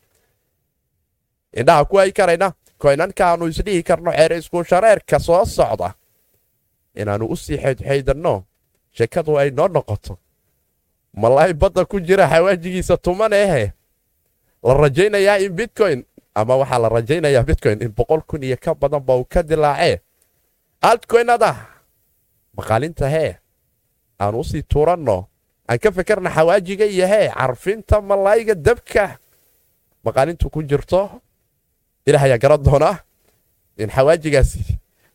indhaha 1.60 1.86
ku 1.86 1.98
hay 1.98 2.12
karayna 2.12 2.53
koynankaanu 2.77 3.48
isdhihi 3.48 3.84
karno 3.84 4.12
ceer 4.12 4.31
isku 4.34 4.63
shareerka 4.63 5.20
soo 5.20 5.46
socda 5.46 5.93
inaannu 6.96 7.25
u 7.29 7.36
sii 7.36 7.58
xeydxaydanno 7.58 8.43
sheekadu 8.98 9.38
ay 9.39 9.51
noo 9.51 9.67
noqoto 9.67 10.17
malaay 11.13 11.53
badda 11.53 11.86
ku 11.86 12.00
jira 12.00 12.27
xawaajigiisa 12.29 12.98
tuman 12.98 13.34
ehe 13.34 13.74
la 14.63 14.74
rajaynayaa 14.74 15.38
in 15.39 15.53
bitcoin. 15.55 16.05
Ama 16.36 16.55
waxaa 16.55 16.79
la 16.79 16.89
rajaynayaa 16.89 17.43
bitcoin 17.43 17.81
in 17.81 17.91
boqol 17.98 18.22
kun 18.22 18.43
iyo 18.43 18.58
ka 18.62 18.75
badanba 18.75 19.15
uu 19.17 19.25
ka 19.25 19.43
dilaacee 19.43 20.00
altcoynada 20.81 21.55
maqaalinta 22.58 23.10
hee 23.10 23.36
aan 24.20 24.36
u 24.36 24.43
sii 24.43 24.63
tuuranno 24.63 25.27
aan 25.70 25.79
ka 25.79 25.91
fekerna 25.91 26.29
xawaajiga 26.29 26.86
iyo 26.86 27.08
hee 27.08 27.27
carfinta 27.29 28.01
malaayga 28.01 28.55
dabka 28.55 29.17
maqaalintu 30.05 30.50
ku 30.50 30.63
jirto 30.63 31.22
ilaah 32.05 32.24
ayaa 32.27 32.38
garan 32.43 32.62
doonaa 32.63 32.96
in 33.77 33.89
xawaajigaasi 33.96 34.60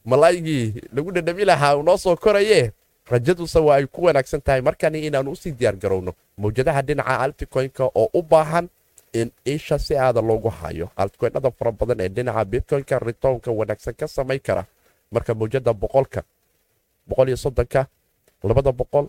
malaaygii 0.05 0.64
lagu 0.95 1.11
dhadhami 1.12 1.45
lahaa 1.45 1.83
noo 1.83 1.97
soo 1.97 2.16
koraye 2.16 2.73
rajaduse 3.11 3.59
waa 3.66 3.76
ay 3.78 3.87
ku 3.87 4.02
wanaagsan 4.07 4.40
tahay. 4.43 4.61
Markani 4.61 5.07
inaannu 5.07 5.31
u 5.33 5.37
sii 5.37 5.52
diyaar 5.59 5.76
garowno. 5.76 6.12
Mawjadaha 6.38 6.83
dhinaca 6.83 7.19
altcoynka 7.21 7.85
oo 7.95 8.09
u 8.14 8.23
baahan 8.23 8.69
in 9.12 9.31
isha 9.45 9.78
si 9.78 9.95
aada 9.97 10.21
loogu 10.23 10.49
hayo. 10.50 10.90
Altcoynada 10.97 11.50
fara 11.50 11.73
badan 11.73 12.00
ee 12.00 12.09
dhinaca 12.09 12.45
bitcoynka 12.45 12.99
ritownka 12.99 13.50
wanaagsan 13.50 13.95
ka 13.95 14.07
samayn 14.09 14.40
kara. 14.47 14.64
Marka 15.12 15.35
mawjada 15.35 15.73
boqolka 15.73 16.23
boqol 17.09 17.28
iyo 17.28 17.37
soddonka 17.37 17.87
labada 18.43 18.73
boqol 18.73 19.07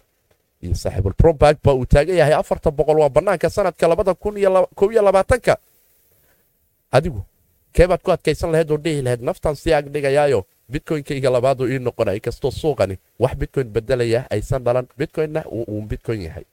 iyo 0.61 0.75
saaxiibul 0.75 1.13
probag 1.17 1.57
ba 1.63 1.73
uu 1.73 1.85
taagan 1.85 2.17
yahay 2.21 2.33
afarta 2.33 2.69
boqol 2.71 2.97
waa 3.01 3.09
bannaanka 3.09 3.49
sanadka 3.49 3.87
labada 3.87 4.13
kun 4.13 4.37
iyo 4.37 4.69
kow 4.77 4.91
iyo 4.93 5.01
labaatanka. 5.01 5.57
Adigu 6.91 7.21
keebaad 7.77 8.01
ku 8.01 8.09
adkaysan 8.11 8.49
lahayd 8.51 8.71
oo 8.73 8.77
dhihi 8.81 9.01
lahayd 9.05 9.21
naftan 9.21 9.55
sii 9.55 9.73
agdhigayaayo 9.79 10.39
bitcoynkayga 10.71 11.29
labaadu 11.35 11.63
ii 11.69 11.79
noqona 11.79 12.13
inkastoo 12.17 12.51
suuqani 12.51 12.95
wax 13.19 13.33
bitcoyn 13.37 13.69
bedelaya 13.75 14.25
aysan 14.33 14.63
dhalan. 14.65 14.87
Bitcoynna 14.97 15.43
uu 15.51 15.81
bitcoyn 15.81 16.21
yahay. 16.21 16.43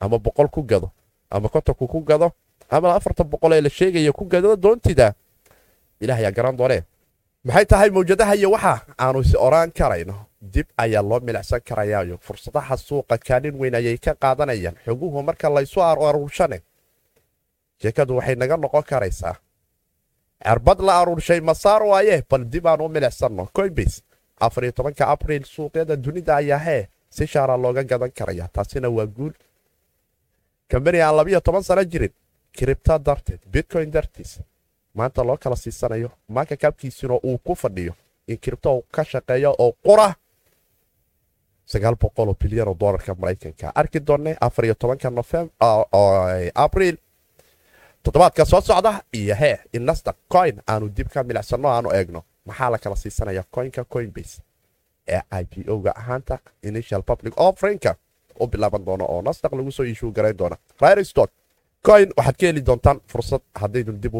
Ama 0.00 0.18
boqol 0.18 0.48
ku 0.48 0.62
gado. 0.62 0.90
Ama 1.30 1.48
kontonku 1.48 1.88
ku 1.88 2.00
gado. 2.00 2.30
Ama 2.70 2.94
afartan 2.94 3.26
boqol 3.28 3.52
ee 3.52 3.60
la 3.60 3.68
sheegaya 3.68 4.12
ku 4.12 4.24
gado 4.24 4.56
doontida. 4.56 5.14
Ilaah 6.00 6.18
ayaa 6.18 6.30
garan 6.30 6.56
doonee 6.56 6.82
maxay 7.44 7.64
tahay 7.66 7.90
mawjadaha 7.90 8.34
iyo 8.36 8.50
waxa 8.54 8.86
aanu 8.98 9.20
is 9.20 9.34
oraan 9.34 9.70
karayno? 9.74 10.14
Dib 10.40 10.66
ayaa 10.78 11.02
loo 11.02 11.20
milicsan 11.20 11.60
karayaayo 11.60 12.18
fursadaha 12.22 12.76
suuqa 12.76 13.18
kaalin 13.18 13.54
weyn 13.60 13.74
ayay 13.74 13.98
ka 13.98 14.14
qaadanayaan. 14.14 14.76
Xoguhu 14.86 15.22
marka 15.22 15.50
laysu 15.50 15.82
aruurshane 15.82 16.62
sheekadu 17.82 18.16
waxay 18.16 18.34
naga 18.36 18.56
noqon 18.56 18.82
karaysaa 18.82 19.36
cerbad 20.44 20.80
la 20.80 21.00
aruurshay 21.00 21.40
masaar 21.40 21.82
waaye 21.82 22.22
bal 22.30 22.44
dib 22.52 22.66
aan 22.66 22.80
u 22.80 22.88
milicsanno 22.88 23.48
coinbase 23.56 24.02
afar 24.40 24.64
iyo 24.64 24.72
tobanka 24.72 25.06
abriil 25.08 25.44
suuqyada 25.44 25.96
dunida 25.96 26.36
ayaa 26.36 26.58
hee 26.58 26.88
si 27.10 27.26
shaara 27.26 27.56
looga 27.56 27.82
gadan 27.84 28.10
karaya 28.18 28.48
taasina 28.52 28.88
waa 28.88 29.06
guul. 29.06 29.32
Kambani 30.68 31.00
aan 31.00 31.16
labiyo 31.16 31.40
toban 31.40 31.62
sano 31.62 31.84
jirin 31.84 32.12
kiribta 32.52 32.98
darteed 32.98 33.40
bitcoin 33.52 33.90
dartiis. 33.92 34.40
Maanta 34.94 35.24
loo 35.24 35.36
kala 35.36 35.56
siisanayo 35.56 36.10
maanka 36.28 36.56
kaabkiisuna 36.56 37.14
uu 37.24 37.38
ku 37.38 37.54
fadhiyo 37.54 37.92
in 38.28 38.38
kiribto 38.38 38.74
uu 38.76 38.84
ka 38.92 39.04
shaqeeyo 39.04 39.54
oo 39.58 39.72
qura. 39.84 40.14
Sagaal 41.66 41.94
boqoloo 41.96 42.34
bilyan 42.40 42.68
oo 42.68 42.74
dolarka 42.80 43.14
maraykanka. 43.14 43.72
Arki 43.74 44.00
doonne 44.06 44.36
afar 44.40 44.64
iyo 44.64 44.74
tobanka 44.74 45.08
abriil 46.54 46.96
toddobaadka 48.02 48.44
soo 48.44 48.60
socda 48.60 49.02
iyo 49.12 49.34
hee 49.34 49.58
in 49.72 49.82
nasdaq 49.86 50.16
coin 50.28 50.60
aanu 50.68 50.88
dib 50.96 51.08
ka 51.08 51.22
milicsanno 51.22 51.68
aanu 51.68 51.90
eegno 51.94 52.22
maxaa 52.46 52.70
la 52.70 52.78
kala 52.78 52.96
siisanaya 52.96 53.44
coinka 53.54 53.84
coinbase 53.84 54.42
ee 55.08 55.20
i 55.30 55.44
p 55.44 55.54
o-ga 55.68 55.92
ahaanta? 55.96 56.38
Initial 56.62 57.02
public 57.02 57.34
offerinka 57.36 57.94
u 58.40 58.46
bilaaban 58.46 58.84
doono 58.86 59.04
oo 59.04 59.22
nasdaq 59.22 59.52
lagu 59.52 59.72
soo 59.72 59.84
iishuu 59.84 60.12
garayn 60.12 60.36
doona. 60.38 60.56
Ryrstock 60.80 61.30
coin 61.86 62.08
waxaad 62.16 62.36
ka 62.40 62.46
heli 62.46 62.62
doontaan 62.66 63.00
fursad 63.12 63.40
haddaydun 63.54 64.00
dib 64.02 64.14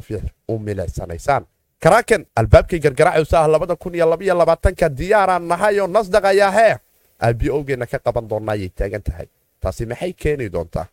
u 0.49 0.59
milicsanaysaan 0.59 1.47
karaaken 1.83 2.27
albaabkay 2.37 2.79
gargaraacaysa 2.79 3.41
ah 3.41 3.49
labada 3.49 3.77
kun 3.77 3.95
iyo 3.95 4.07
labaiyo 4.11 4.35
labaatanka 4.39 4.89
diyaaraan 4.99 5.49
nahayoo 5.49 5.87
nasdaq 5.87 6.25
ayaa 6.25 6.51
hee 6.51 6.77
i 7.21 7.35
b 7.35 7.41
o-geenna 7.51 7.87
ka 7.87 7.99
qaban 7.99 8.29
doonna 8.29 8.53
ayay 8.53 8.69
taagan 8.69 9.03
tahay. 9.03 9.27
Taasi 9.61 9.87
maxay 9.87 10.13
keeni 10.13 10.49
doontaa? 10.53 10.87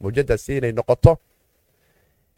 Mawjadaasi 0.00 0.56
inay 0.56 0.72
noqoto 0.72 1.18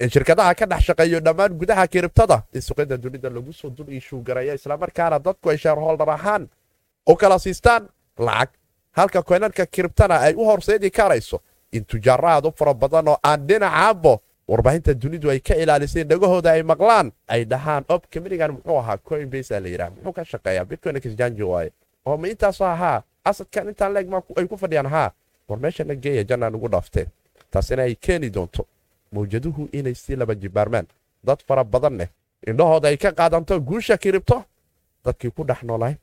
shirkadaha 0.01 0.55
ka 0.55 0.67
dhex 0.67 0.81
shaqeeyo 0.85 1.21
dhammaan 1.21 1.53
gudaha 1.59 1.87
kiribtada. 1.87 2.43
In 2.53 2.61
suuqyada 2.61 2.97
dunida 2.97 3.31
lagu 3.31 3.53
soo 3.53 3.71
dul 3.71 3.89
iishuu 3.89 4.21
garaya 4.23 4.55
islamarkaana 4.55 5.19
dadku 5.19 5.51
ay 5.51 5.57
shaarholdar 5.57 6.11
ahaan 6.11 6.49
u 7.07 7.17
kala 7.17 7.39
siistaan 7.39 7.89
lacag. 8.19 8.49
Halka 8.93 9.23
koynanka 9.23 9.67
kiribtana 9.67 10.21
ay 10.21 10.35
u 10.35 10.45
horseedi 10.45 10.91
karayso 10.91 11.41
in 11.73 11.85
tujaarahaad 11.85 12.47
u 12.47 12.53
fara 12.57 12.75
badan 12.75 13.09
oo 13.09 13.19
aan 13.23 13.47
dhinacaabo 13.49 14.21
warbaahinta 14.49 14.95
dunidu 14.95 15.31
ay 15.31 15.41
ka 15.41 15.55
ilaalisay 15.55 16.05
dhagahooda 16.05 16.51
ay 16.53 16.63
maqlaan 16.63 17.13
ay 17.29 17.45
dhahaan 17.45 17.85
ob 17.89 18.03
muxuu 18.13 18.79
ahaa 18.79 18.97
coinbase 18.99 19.61
la 19.61 19.69
yidhaha. 19.69 19.91
Muxuu 19.91 20.13
ka 20.13 20.25
shaqeeyaa? 20.25 20.65
Bitcoin 20.65 20.97
exchange 20.97 21.43
waaye. 21.43 21.73
Oo 22.07 22.17
ma 22.17 22.29
intaasoo 22.29 22.67
ahaa 22.67 23.03
asadkan 23.25 23.69
intaan 23.69 23.93
leeg 23.93 24.09
ay 24.37 24.47
ku 24.47 24.57
fadhiyaan 24.57 24.87
haa 24.87 25.11
war 25.49 25.59
meeshana 25.59 25.95
geeya 25.95 26.25
jannaan 26.25 26.55
ugu 26.55 26.69
dhaafteen 26.69 27.07
taasina 27.51 27.83
ay 27.83 27.95
keeni 27.95 28.31
doonto 28.31 28.67
mawjaduhu 29.13 29.69
inay 29.73 29.95
sii 29.95 30.17
laba 30.17 30.35
jibaarmaan 30.35 30.87
dad 31.25 31.39
fara 31.49 31.65
badan 31.65 31.97
leh 31.99 32.09
indhahooda 32.47 32.89
ay 32.89 32.97
ka 32.97 33.13
qaadanto 33.13 33.61
guusha 33.61 33.97
kiribto 33.99 34.45
dadkii 35.05 35.31
ku 35.31 35.45
dhex 35.45 35.63
noolaay 35.63 35.95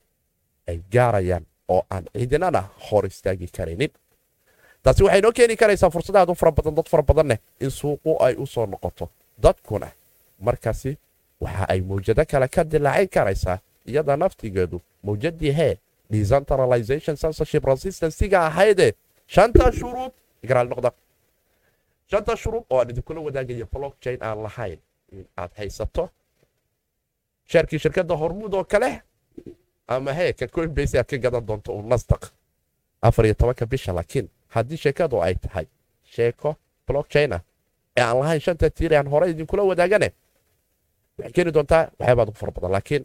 ay 0.67 0.79
gaarayaan 0.91 1.45
oo 1.67 1.86
aan 1.89 2.05
ciidinana 2.13 2.62
hor 2.89 3.05
istaagi 3.05 3.48
karaynin 3.48 3.89
taasi 4.83 5.03
waxay 5.03 5.22
noo 5.22 5.31
keeni 5.31 5.55
karaysaa 5.55 5.89
fursadahaad 5.89 6.29
u 6.29 6.36
fara 6.36 6.51
badan 6.51 6.75
dad 6.75 6.88
fara 6.89 7.03
badan 7.03 7.38
in 7.60 7.69
suuqu 7.72 8.17
ay 8.25 8.36
u 8.38 8.45
soo 8.48 8.65
noqoto 8.65 9.10
dadkuna 9.43 9.88
markaasi 10.39 10.98
waxa 11.41 11.65
ay 11.69 11.81
mawjado 11.81 12.25
kale 12.25 12.48
ka 12.48 12.63
dilaacin 12.63 13.07
karaysaa 13.10 13.57
iyada 13.86 14.17
naftigeedu 14.17 14.81
mawjadii 15.03 15.51
hee 15.51 15.77
decentralization 16.12 17.15
censorship 17.17 17.65
resistancyga 17.65 18.39
ahaydee 18.48 18.91
shanta 19.27 19.72
shuruud 19.72 20.12
igaraal 20.43 20.67
noqda 20.67 20.91
shanta 22.13 22.36
shuruud 22.38 22.65
oo 22.70 22.79
aan 22.79 22.89
idinkula 22.89 23.22
wadaagayo 23.27 23.65
blockchain 23.74 24.20
aan 24.27 24.39
lahayn 24.46 24.79
in 25.12 25.25
aad 25.38 25.51
haysato 25.58 26.10
sheerkii 27.51 27.79
shirkadda 27.84 28.15
hormuud 28.22 28.53
oo 28.53 28.63
kale 28.63 28.89
ama 29.88 30.13
hee 30.13 30.34
ka 30.34 30.48
coinbase 30.48 30.98
aad 31.00 31.08
ka 31.12 31.17
gadan 31.17 31.46
doonto 31.48 31.74
uu 31.75 31.82
nasdaq. 31.82 32.24
Afar 33.01 33.25
iyo 33.25 33.34
tobanka 33.34 33.65
bisha 33.65 33.93
laakiin 33.93 34.27
haddii 34.48 34.77
sheekadu 34.77 35.22
ay 35.22 35.36
tahay 35.36 35.65
sheeko 36.03 36.55
blockchaina 36.88 37.39
ee 37.98 38.01
aan 38.03 38.20
lahayn 38.20 38.41
shanta 38.41 38.70
tiir 38.70 38.93
aan 38.96 39.08
hore 39.08 39.29
idinkula 39.29 39.63
wadaagane 39.63 40.10
waxay 41.17 41.32
keeni 41.36 41.51
doontaa 41.53 41.89
waxyaabaad 42.00 42.29
ugu 42.29 42.38
fara 42.38 42.70
laakiin 42.75 43.03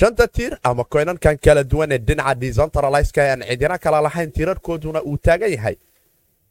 shanta 0.00 0.28
tiir 0.28 0.58
ama 0.62 0.84
koynankan 0.84 1.38
kala 1.44 1.64
duwan 1.70 1.92
ee 1.92 1.98
dhinaca 1.98 2.34
decentralizeka 2.40 3.22
aan 3.32 3.40
cidina 3.48 3.78
kala 3.78 4.00
lahayn 4.06 4.32
tiirarkooduna 4.32 5.00
uu 5.02 5.16
taagan 5.26 5.52
yahay 5.52 5.76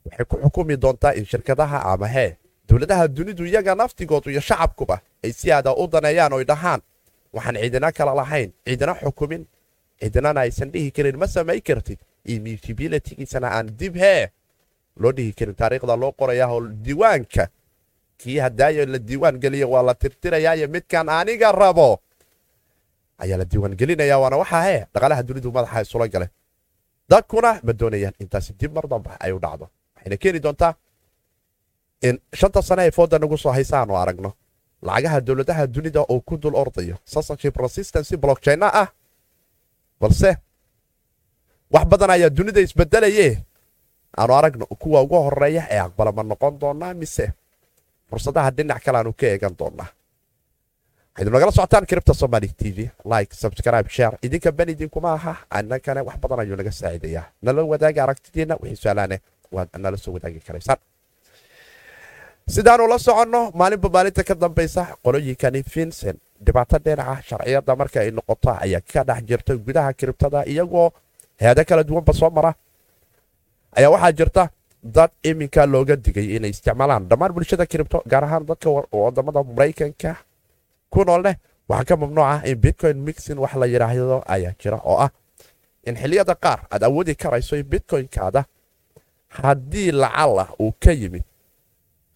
waxay 0.06 0.26
ku 0.26 0.36
xukumi 0.44 0.78
doontaa 0.78 1.14
in 1.20 1.26
shirkadaha 1.26 1.80
ama 1.94 2.08
hee 2.08 2.38
dowladaha 2.68 3.08
dunidu 3.08 3.46
iyaga 3.46 3.76
naftigoodu 3.76 4.30
iyo 4.32 4.42
shacabkuba 4.42 5.02
ay 5.24 5.32
si 5.34 5.52
aada 5.52 5.74
u 5.76 5.88
daneeyaan 5.88 6.34
oy 6.34 6.44
dhahaan. 6.46 6.82
Waxaan 7.34 7.56
cidina 7.64 7.92
kala 7.92 8.14
lahayn 8.16 8.52
cidina 8.66 8.94
xukumin 9.02 9.46
cidinana 10.00 10.40
aysan 10.42 10.72
dhihi 10.72 10.92
karin 10.92 11.18
ma 11.18 11.28
samay 11.28 11.62
kartid. 11.62 12.00
Immutabilitygiisana 12.26 13.48
aan 13.58 13.68
dib 13.80 13.96
hee 13.96 14.30
loo 15.02 15.12
dhihi 15.12 15.34
karin 15.34 15.56
taariikhda 15.56 15.96
loo 15.96 16.12
qorayaa 16.12 16.50
oo 16.52 16.62
diiwaanka. 16.86 17.48
Kii 18.18 18.38
hadaayo 18.40 18.86
la 18.86 18.98
diiwaan 19.00 19.40
geliya 19.40 19.68
waa 19.68 19.84
la 19.84 19.94
tirtirayaayo 19.94 20.68
midkan 20.68 21.10
aniga 21.10 21.52
rabo. 21.52 22.00
Ayaa 23.18 23.38
la 23.38 23.46
diiwaan 23.46 23.76
gelinaya 23.80 24.20
waana 24.20 24.38
waxaa 24.38 24.64
hee 24.64 24.86
dhaqaalaha 24.94 25.24
dunidu 25.24 25.52
madaxa 25.52 25.82
isula 25.82 26.08
gale. 26.08 26.28
Dadkuna 27.10 27.60
ma 27.64 27.74
doonayaan 27.74 28.14
intaasi 28.20 28.54
dib 28.60 28.72
mar 28.76 28.88
damba 28.88 29.18
ay 29.20 29.32
u 29.32 29.40
dhacdo 29.40 29.68
waxayna 30.02 30.18
keeni 30.22 30.40
doontaa 30.46 30.74
in 32.08 32.16
shanta 32.40 32.62
sane 32.62 32.82
ee 32.88 32.92
fooda 32.98 33.18
nagu 33.20 33.38
soo 33.38 33.52
haysa 33.56 33.76
aanu 33.80 33.94
aragno. 34.04 34.32
Lacagaha 34.88 35.22
dowladaha 35.28 35.64
dunida 35.68 36.02
oo 36.02 36.20
ku 36.28 36.38
dul 36.42 36.56
ordayo. 36.56 36.96
Censorship 37.06 37.56
resistancy 37.58 38.18
blockchaina 38.18 38.68
ah. 38.82 38.88
Balse 40.02 40.38
wax 41.74 41.86
badan 41.92 42.10
ayaa 42.16 42.30
dunida 42.38 42.60
isbedelaye 42.62 43.28
aanu 44.18 44.34
aragno 44.40 44.66
kuwa 44.66 45.02
ugu 45.02 45.16
horreeya 45.26 45.64
ee 45.70 45.80
aqbala 45.86 46.12
ma 46.12 46.24
noqon 46.24 46.54
doonaa 46.62 46.94
mise 46.94 47.26
fursadaha 48.10 48.50
dhinac 48.52 48.82
kale 48.86 48.98
aanu 48.98 49.14
ka 49.20 49.26
eegan 49.32 49.54
doonaa. 49.60 49.90
Waxaynu 51.14 51.32
nagala 51.36 51.52
socotaan 51.52 51.86
kiribta 51.90 52.14
somali 52.22 52.50
t 52.50 52.72
v 52.76 52.90
like 53.14 53.32
subscribe 53.44 53.90
share 53.90 54.18
idinka 54.26 54.52
ben 54.52 54.70
idinkuma 54.74 55.10
aha. 55.18 55.34
Annagana 55.58 56.02
wax 56.08 56.18
badan 56.24 56.40
ayuu 56.44 56.56
naga 56.60 56.72
saaciidayaa 56.80 57.26
nala 57.46 57.62
wadaaga 57.72 58.00
aragtidiina 58.06 58.56
wixii 58.62 58.82
su'aalaane 58.84 59.18
nala 59.52 59.98
soo 59.98 60.14
wadaagi 60.16 60.40
karaysaan 60.40 60.78
sidaanu 62.48 62.88
la 62.88 62.98
soconno 63.00 63.52
maalinba 63.60 63.90
maalinta 63.90 64.24
ka 64.24 64.36
dambaysa 64.36 64.84
qolooyinkani 65.04 65.62
vincent. 65.76 66.20
Dhibaato 66.46 66.78
dhinaca 66.86 67.22
sharciyadda 67.28 67.76
marka 67.76 68.00
ay 68.02 68.12
noqoto 68.12 68.50
ayaa 68.64 68.82
ka 68.82 69.04
dhex 69.04 69.22
jirta 69.30 69.54
gudaha 69.58 69.94
kiribtada 69.94 70.40
iyagoo 70.46 70.92
heado 71.42 71.64
kala 71.66 71.84
duwanba 71.84 72.14
soo 72.14 72.30
mara. 72.30 72.52
Ayaa 73.78 73.90
waxaa 73.94 74.12
jirta 74.12 74.50
dad 74.84 75.12
iminka 75.24 75.66
looga 75.66 75.96
digay 75.96 76.36
inay 76.36 76.50
isticmaalaan 76.50 77.08
dhammaan 77.10 77.32
bulshada 77.34 77.66
kiribto 77.66 78.02
gaar 78.12 78.24
ahaan 78.24 78.46
dadka 78.46 78.70
waddamada 78.92 79.44
maraykanka. 79.44 80.16
Ku 80.90 81.04
nool 81.06 81.22
leh 81.24 81.36
waxaa 81.70 81.86
ka 81.86 81.96
mamnuuca 82.02 82.42
in 82.50 82.56
bitcoin 82.64 82.98
mixin 83.06 83.38
wax 83.38 83.54
la 83.56 83.66
yidhaahdo 83.68 84.24
ayaa 84.28 84.54
jira 84.60 84.78
oo 84.84 84.98
ah 84.98 85.12
in 85.88 85.96
xiliyada 85.96 86.36
qaar 86.36 86.60
aad 86.74 86.84
awoodi 86.84 87.16
karayso 87.16 87.56
in 87.56 87.64
bitcoinkaada 87.70 88.44
haddii 89.40 89.92
lacala 90.02 90.46
uu 90.60 90.74
ka 90.84 90.92
yimid 90.92 91.24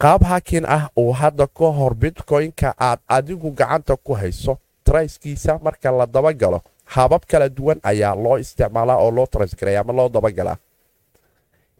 qaab 0.03 0.22
hakin 0.31 0.65
ah 0.67 0.89
uu 1.00 1.12
hadda 1.19 1.48
ka 1.48 1.67
hor 1.77 1.93
bitcoinka 1.95 2.69
aad 2.88 3.00
adigu 3.07 3.50
gacanta 3.60 3.95
ku 4.05 4.13
hayso 4.19 4.53
trayskiisa 4.84 5.60
marka 5.65 5.91
la 5.91 6.05
dabagalo 6.05 6.60
habab 6.93 7.24
kala 7.31 7.50
duwan 7.50 7.79
ayaa 7.84 8.15
loo 8.24 8.38
isticmaalaa 8.43 8.98
oo 9.03 9.12
loo 9.17 9.25
trasgaraya 9.34 9.79
ama 9.81 9.93
loo 9.98 10.10
dabagalaa 10.15 10.57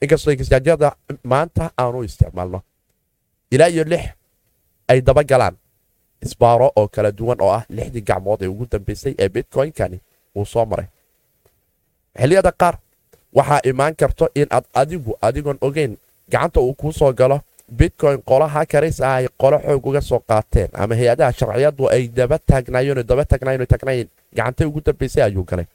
inkastoo 0.02 0.32
exchangeyada 0.34 0.90
maanta 1.32 1.64
aanu 1.82 2.04
isticmaalno 2.08 2.60
ilaa 3.54 3.68
iyo 3.74 3.84
lix 3.92 4.06
ay 4.88 5.00
dabagalaan 5.02 5.56
isbaaro 6.26 6.68
oo 6.80 6.88
kala 6.88 7.12
duwan 7.12 7.38
oo 7.46 7.52
ah 7.58 7.64
lixdii 7.70 8.02
gacmood 8.10 8.42
ee 8.42 8.48
ugu 8.54 8.66
dambeysay 8.72 9.14
ee 9.20 9.30
bitcoinkani 9.30 10.00
uu 10.36 10.46
soo 10.46 10.66
maray. 10.66 10.88
Xilliyada 12.20 12.52
qaar 12.62 12.76
waxaa 13.36 13.60
imaan 13.70 13.96
karto 13.96 14.26
in 14.36 14.48
aad 14.52 14.66
adigu 14.74 15.18
adigoon 15.22 15.58
ogeyn 15.62 15.98
gacanta 16.32 16.60
uu 16.62 16.74
kuu 16.74 16.92
soo 16.94 17.14
galo 17.14 17.40
bitcoin 17.78 18.18
qolaha 18.30 18.66
karis 18.66 19.02
ah 19.02 19.16
ay 19.20 19.28
qolo 19.38 19.58
xoog 19.60 19.86
uga 19.88 20.02
soo 20.02 20.20
qaateen. 20.30 20.70
Ama 20.74 20.96
hay'adaha 20.96 21.32
sharciyadu 21.34 21.90
ay 21.90 22.08
daba 22.08 22.38
taagnaayeen 22.50 23.04
daba 23.10 23.26
taagnaayeen 23.26 23.68
taagnaayeen 23.68 24.08
gacantay 24.36 24.68
ugu 24.68 24.82
dambeysay 24.86 25.24
ayuu 25.24 25.44
galay. 25.44 25.66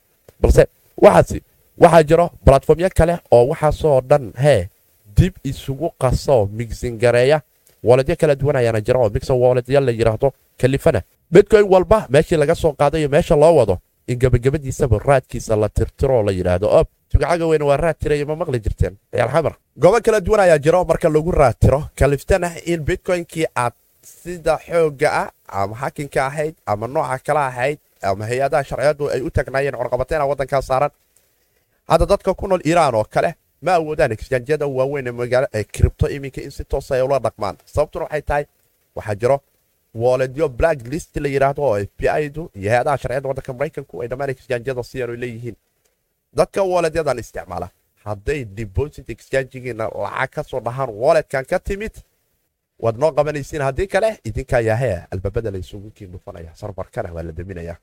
Balse 0.40 0.66
waxaasi 1.04 1.42
waxaa 1.82 2.02
jiro 2.02 2.30
balatformyo 2.44 2.88
kale 2.98 3.18
oo 3.30 3.44
waxaasoo 3.50 4.00
dhan 4.10 4.32
hee 4.42 4.68
dib 5.16 5.34
isugu 5.44 5.90
qasoo 6.02 6.46
migsingareeya 6.52 7.40
woledyo 7.84 8.16
kala 8.16 8.34
duwan 8.34 8.56
ayaana 8.56 8.80
jira 8.80 8.98
oo 9.00 9.08
mixer 9.14 9.36
woledya 9.36 9.80
la 9.80 9.90
yidhaahdo 9.92 10.32
kalifana. 10.60 11.02
Bitcoin 11.32 11.66
walba 11.72 12.06
meeshii 12.08 12.36
laga 12.36 12.54
soo 12.54 12.72
qaadayo 12.72 13.08
meesha 13.08 13.36
loo 13.36 13.54
wado 13.56 13.78
in 14.06 14.18
gebagabadiisaba 14.18 14.98
raadkiisa 14.98 15.56
la 15.56 15.68
tirtiroo 15.68 16.22
la 16.22 16.32
yidhaahdo 16.32 16.68
ob 16.80 16.86
tugacaga 17.10 17.46
weyne 17.50 17.64
waa 17.64 17.76
raad 17.76 17.96
tiraya 17.98 18.26
ma 18.26 18.36
maqli 18.40 18.58
jirteen? 18.64 18.94
Ciyaal 19.12 19.30
xamar 19.34 19.54
goobo 19.82 19.98
kala 20.04 20.20
duwan 20.20 20.40
ayaa 20.40 20.58
jiro 20.64 20.84
marka 20.84 21.08
lagu 21.08 21.30
raadtiro 21.40 21.80
kaliftana 21.98 22.48
in 22.66 22.80
bitcoinkii 22.88 23.46
aad 23.56 23.72
sida 24.02 24.54
xoogga 24.66 25.08
ah 25.22 25.28
ama 25.48 25.74
hakinka 25.82 26.20
ahayd 26.26 26.54
ama 26.66 26.86
nooca 26.86 27.18
kale 27.26 27.40
ahayd 27.50 27.78
ama 28.02 28.24
hay'adaha 28.30 28.64
sharciyadu 28.68 29.04
ay 29.14 29.20
u 29.20 29.30
taagnaayeen 29.30 29.74
corqabateena 29.80 30.24
waddankaa 30.30 30.62
saaran. 30.62 30.90
Hadda 31.90 32.06
dadka 32.06 32.34
ku 32.34 32.46
nool 32.48 32.62
iiraan 32.64 32.94
oo 32.94 33.04
kale 33.04 33.34
ma 33.62 33.72
awoodaan 33.78 34.12
exchangeyada 34.12 34.66
waaweyn 34.66 35.06
ee 35.06 35.12
magaalo 35.20 35.46
ee 35.54 35.64
kribto 35.64 36.06
iminka 36.08 36.40
in 36.42 36.50
si 36.50 36.64
toosa 36.64 36.94
ay 36.94 37.02
ula 37.02 37.18
dhaqmaan. 37.18 37.56
Sababtuna 37.66 38.04
waxay 38.04 38.22
tahay 38.22 38.44
waxaa 38.96 39.14
jiro 39.20 39.36
woledyo 39.94 40.48
black 40.48 40.78
list 40.92 41.16
la 41.16 41.28
yidhaahdo 41.28 41.62
oo 41.62 41.76
f 41.78 41.88
b 41.98 42.06
i-du 42.24 42.42
iyo 42.54 42.70
hay'adaha 42.70 42.96
sharciyada 43.02 43.28
waddanka 43.28 43.52
maraykanku 43.52 43.94
ay 44.02 44.08
dhammaan 44.08 44.30
exchangeyada 44.34 44.82
siyan 44.82 45.10
leeyihiin 45.22 45.56
dadka 46.34 46.62
woledyadan 46.62 47.18
isticmaala. 47.18 47.68
Hadday 48.04 48.44
deposit 48.44 49.08
exchangigiina 49.10 49.88
lacag 50.02 50.30
ka 50.34 50.42
soo 50.42 50.60
dhahaan 50.60 50.90
woledkan 50.90 51.44
ka 51.44 51.58
timid 51.58 51.92
waad 52.78 52.96
noo 52.96 53.12
qabanaysiin 53.12 53.62
haddii 53.62 53.86
kale 53.86 54.18
idinkaa 54.24 54.60
yahe 54.60 55.04
albaabada 55.12 55.50
la 55.50 55.58
isugu 55.58 55.90
kiin 55.90 56.12
dhufanaya 56.12 56.50
sarbarkana 56.54 57.12
waa 57.12 57.22
la 57.22 57.32
daminaya. 57.32 57.76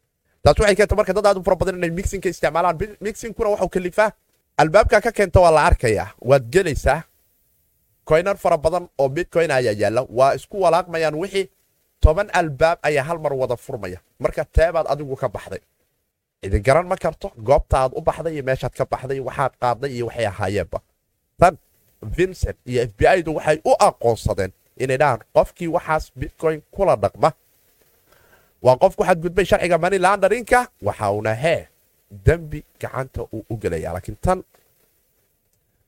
Taas 0.43 0.57
waxay 0.59 0.75
keenta 0.75 0.95
marka 0.95 1.13
dad 1.13 1.25
aad 1.25 1.37
u 1.37 1.43
fara 1.43 1.55
badan 1.55 1.75
inay 1.77 1.91
mixinka 1.91 2.29
isticmaalaan. 2.29 2.77
Mixinkuna 3.01 3.49
waxuu 3.49 3.69
kalifaa 3.69 4.11
albaabka 4.57 5.01
ka 5.01 5.11
keenta 5.11 5.39
waa 5.39 5.51
la 5.51 5.61
arkayaa 5.69 6.09
waad 6.21 6.45
gelaysaa. 6.53 7.03
Koynar 8.05 8.37
fara 8.37 8.57
badan 8.57 8.89
oo 8.97 9.09
bitcoin 9.09 9.51
ayaa 9.51 9.73
yaalla. 9.81 10.01
Waa 10.09 10.33
isku 10.33 10.61
walaaqmayaan 10.61 11.15
wixii. 11.15 11.49
Toban 12.01 12.29
albaab 12.33 12.77
ayaa 12.81 13.03
hal 13.03 13.19
mar 13.19 13.33
wada 13.33 13.55
furmaya. 13.57 13.99
Marka 14.19 14.45
teebaad 14.45 14.85
adigu 14.89 15.15
ka 15.15 15.27
baxday 15.29 15.61
idin 16.43 16.61
garan 16.63 16.87
ma 16.87 16.95
karto 16.95 17.31
goobta 17.37 17.77
aad 17.83 17.91
u 17.97 18.01
baxday 18.01 18.33
iyo 18.33 18.43
meeshaad 18.43 18.73
ka 18.77 18.85
baxday 18.85 19.19
waxaad 19.19 19.53
qaaday 19.61 19.91
iyo 19.95 20.05
waxay 20.07 20.25
ahaayeenba 20.25 20.79
tan 21.39 21.57
vincent 22.17 22.57
iyo 22.65 22.81
f 22.83 22.91
b 22.97 23.01
i-du 23.17 23.35
waxay 23.35 23.57
u 23.65 23.71
aqoonsadeen 23.87 24.51
inay 24.77 24.97
dhahaan 24.97 25.21
qofkii 25.33 25.67
waxaas 25.67 26.11
bitcoin 26.15 26.61
kula 26.71 26.95
dhaqma. 26.95 27.31
Waa 28.61 28.77
qof 28.77 28.95
ku 28.95 29.03
xadgudbay 29.03 29.45
sharciga 29.45 29.77
mani 29.77 29.97
laandarinka 29.99 30.67
waxa 30.81 31.11
uuna 31.11 31.33
hee 31.33 31.67
dembi 32.25 32.63
gacanta 32.81 33.21
uu 33.33 33.45
u 33.49 33.57
gelaya 33.57 33.93
laakiin 33.93 34.17
tan 34.21 34.43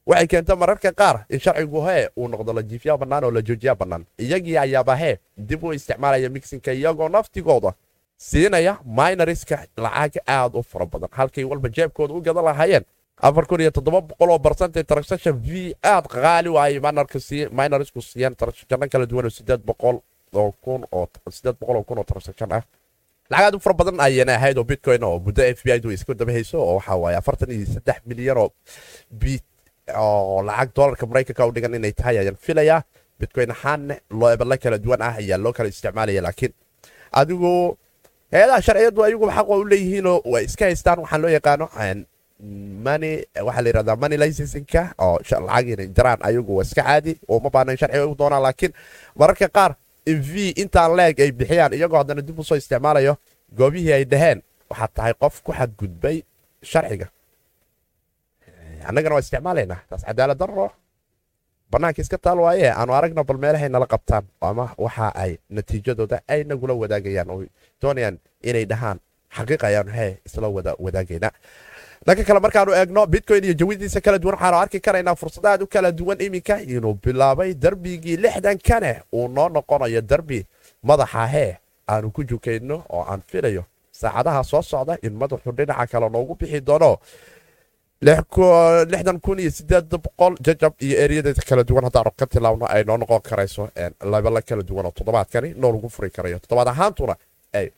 waxay 0.05 0.27
keenta 0.27 0.55
mararka 0.55 0.91
qaar 0.91 1.25
in 1.29 1.39
sharcigu 1.39 1.81
hee 1.87 2.09
uu 2.17 2.27
noqdo 2.27 2.53
la 2.53 2.61
jiifyaa 2.63 2.97
bannaan 2.97 3.23
oo 3.23 3.31
la 3.31 3.41
joojiyaa 3.41 3.75
bannaan. 3.75 4.05
Iyagii 4.17 4.57
ayaaba 4.57 4.95
hee 4.95 5.19
dib 5.37 5.63
u 5.63 5.73
isticmaalaya 5.73 6.29
mixinka 6.29 6.71
iyagoo 6.73 7.09
naftigooda 7.09 7.73
siinaya 8.19 8.73
minoriska 8.83 9.57
lacag 9.77 10.19
aad 10.27 10.55
u 10.59 10.61
fara 10.63 10.85
badan. 10.85 11.09
Halkay 11.11 11.43
walba 11.47 11.69
jeebkooda 11.71 12.13
u 12.13 12.21
gadan 12.21 12.43
lahaayeen 12.45 12.85
oo 13.23 14.39
barcent 14.39 14.75
transaction 14.87 15.35
v 15.47 15.73
aad 15.83 16.05
qaali 16.07 16.49
waayay 16.49 16.79
minorisku 17.59 18.01
siiyeen 18.01 18.35
transactiono 18.35 18.87
kala 18.91 19.05
duwan 19.05 19.25
oo 19.25 19.29
sideed 19.37 19.61
boqol 19.65 19.97
oo 20.33 20.51
kun 20.61 20.83
oo 20.91 22.03
transaction 22.11 22.51
ah. 22.53 22.63
Lacag 23.31 23.45
aad 23.45 23.55
u 23.55 23.59
fara 23.59 23.73
badan 23.75 23.99
ayana 23.99 24.35
ahayd 24.35 24.57
oo 24.57 24.63
bitcoin 24.63 25.03
oo 25.03 25.19
muddo 25.19 25.43
f 25.43 25.63
b 25.63 25.71
i 25.71 25.79
du 25.79 25.91
iska 25.91 26.13
daba 26.13 26.31
hayso 26.31 26.57
oo 26.59 26.75
waxaa 26.75 26.95
waaye 26.95 27.17
afartan 27.17 27.51
iyo 27.51 27.65
saddex 27.65 27.99
milyan 28.05 28.37
oo 28.37 28.51
oo 29.95 30.41
lacag 30.43 30.69
dollarka 30.75 31.05
maraykanka 31.07 31.45
u 31.47 31.51
dhigan 31.51 31.73
inay 31.75 31.91
tahay 31.91 32.17
ayaan 32.19 32.35
filayaa. 32.35 32.83
Bitcoin 33.19 33.51
ahaanne 33.51 33.95
loo 34.11 34.29
ebala 34.31 34.57
kala 34.57 34.77
duwan 34.77 35.01
ah 35.01 35.15
ayaa 35.19 35.37
loo 35.37 35.53
kala 35.53 35.69
isticmaalaya 35.69 36.21
laakiin 36.23 36.53
adigu 37.11 37.77
hay'adaha 38.31 38.61
sharciyadu 38.67 38.99
ayaguba 39.05 39.33
xaq 39.37 39.47
u 39.49 39.65
leeyihiinoo 39.71 40.17
way 40.33 40.43
iska 40.49 40.65
haystaan 40.65 40.99
waxaan 41.03 41.21
loo 41.23 41.31
yaqaano 41.37 41.65
waxaa 43.47 43.61
la 43.63 43.69
yirahdaa 43.69 43.95
money 44.01 44.17
licensinka 44.21 44.81
oo 45.05 45.17
lacag 45.47 45.67
inay 45.73 45.87
jaraan 45.97 46.19
ayagu 46.27 46.51
waa 46.57 46.63
iska 46.67 46.81
caadi 46.87 47.13
oo 47.31 47.39
ma 47.43 47.49
sharciga 47.81 48.05
u 48.07 48.15
doonaan 48.19 48.43
laakiin 48.45 48.73
mararka 49.19 49.47
qaar 49.57 49.71
in 50.11 50.19
v 50.21 50.53
intaan 50.61 50.91
leeg 50.99 51.15
ay 51.25 51.31
bixiyaan 51.39 51.73
iyagoo 51.77 51.97
haddana 52.01 52.21
dib 52.27 52.39
u 52.39 52.43
soo 52.43 52.55
isticmaalayo 52.61 53.13
goobihii 53.57 53.93
ay 53.93 54.05
dhaheen 54.11 54.39
waxaad 54.69 54.91
tahay 54.95 55.13
qof 55.21 55.35
ku 55.45 55.51
xadgudbay 55.53 56.17
sharciga. 56.71 57.07
Annagana 58.89 59.13
waa 59.15 59.23
isticmaalaynaa 59.25 59.79
taas 59.89 60.03
cadaalad 60.07 60.37
darro 60.41 60.71
bannaanka 61.71 62.01
iska 62.01 62.17
taal 62.17 62.39
waaye 62.45 62.71
aanu 62.71 62.93
aragno 62.97 63.23
bal 63.23 63.37
meelahay 63.37 63.69
nala 63.69 63.85
qabtaan 63.93 64.25
ama 64.41 64.65
waxa 64.77 65.07
ay 65.15 65.37
natiijadooda 65.49 66.21
ay 66.27 66.43
nagula 66.43 66.73
wadaagayaan. 66.73 67.29
Oo 67.29 67.43
doonayaan 67.81 68.17
inay 68.49 68.65
dhahaan 68.65 68.97
xaqiiq 69.35 69.63
ayaanu 69.69 69.91
hee 69.97 70.17
isla 70.25 70.47
wada 70.55 70.73
wadaagaynaa 70.85 71.31
dhanka 72.05 72.23
kale 72.27 72.39
markaanu 72.39 72.71
eegno 72.79 73.05
bitcoin 73.13 73.43
iyo 73.43 73.53
jawidiisa 73.53 74.01
kala 74.01 74.17
duwan 74.19 74.35
waxaanu 74.35 74.57
arki 74.57 74.79
karaynaa 74.79 75.15
fursadaad 75.15 75.61
u 75.63 75.67
kala 75.67 75.91
duwan 75.91 76.17
iminka 76.21 76.55
inuu 76.61 76.93
bilaabay 77.03 77.53
darbigii 77.53 78.17
lixdankane 78.17 79.01
uu 79.13 79.27
noo 79.27 79.49
noqonayo 79.49 80.01
darbi 80.01 80.45
madaxa 80.83 81.25
hee 81.33 81.57
aanu 81.89 82.11
ku 82.11 82.23
jukayno 82.23 82.83
oo 82.89 83.03
aan 83.11 83.21
filayo 83.27 83.63
saacadaha 83.91 84.43
soo 84.43 84.61
socda 84.61 84.97
in 85.05 85.13
madaxu 85.13 85.51
dhinaca 85.51 85.85
kale 85.91 86.09
noogu 86.09 86.35
bixi 86.39 86.61
doono 86.61 86.97
lixdan 88.01 89.19
kun 89.19 89.39
iyo 89.39 89.51
sideed 89.51 89.89
boqol 89.91 90.35
jajab 90.41 90.73
iyo 90.81 90.97
eryadeeda 91.03 91.41
kala 91.47 91.63
duwan 91.63 91.83
haddaanu 91.83 92.11
ka 92.17 92.25
tilaabno 92.25 92.65
ay 92.69 92.83
noqon 92.83 93.21
karayso 93.21 93.69
labala 94.01 94.41
kala 94.41 94.63
duwan 94.63 94.85
oo 94.85 94.91
toddobaadkani 94.91 95.53
noo 95.57 95.71
lagu 95.71 95.89
furi 95.89 96.09
karayo 96.09 96.39
toddobaad 96.39 96.67
ahaantuna 96.67 97.15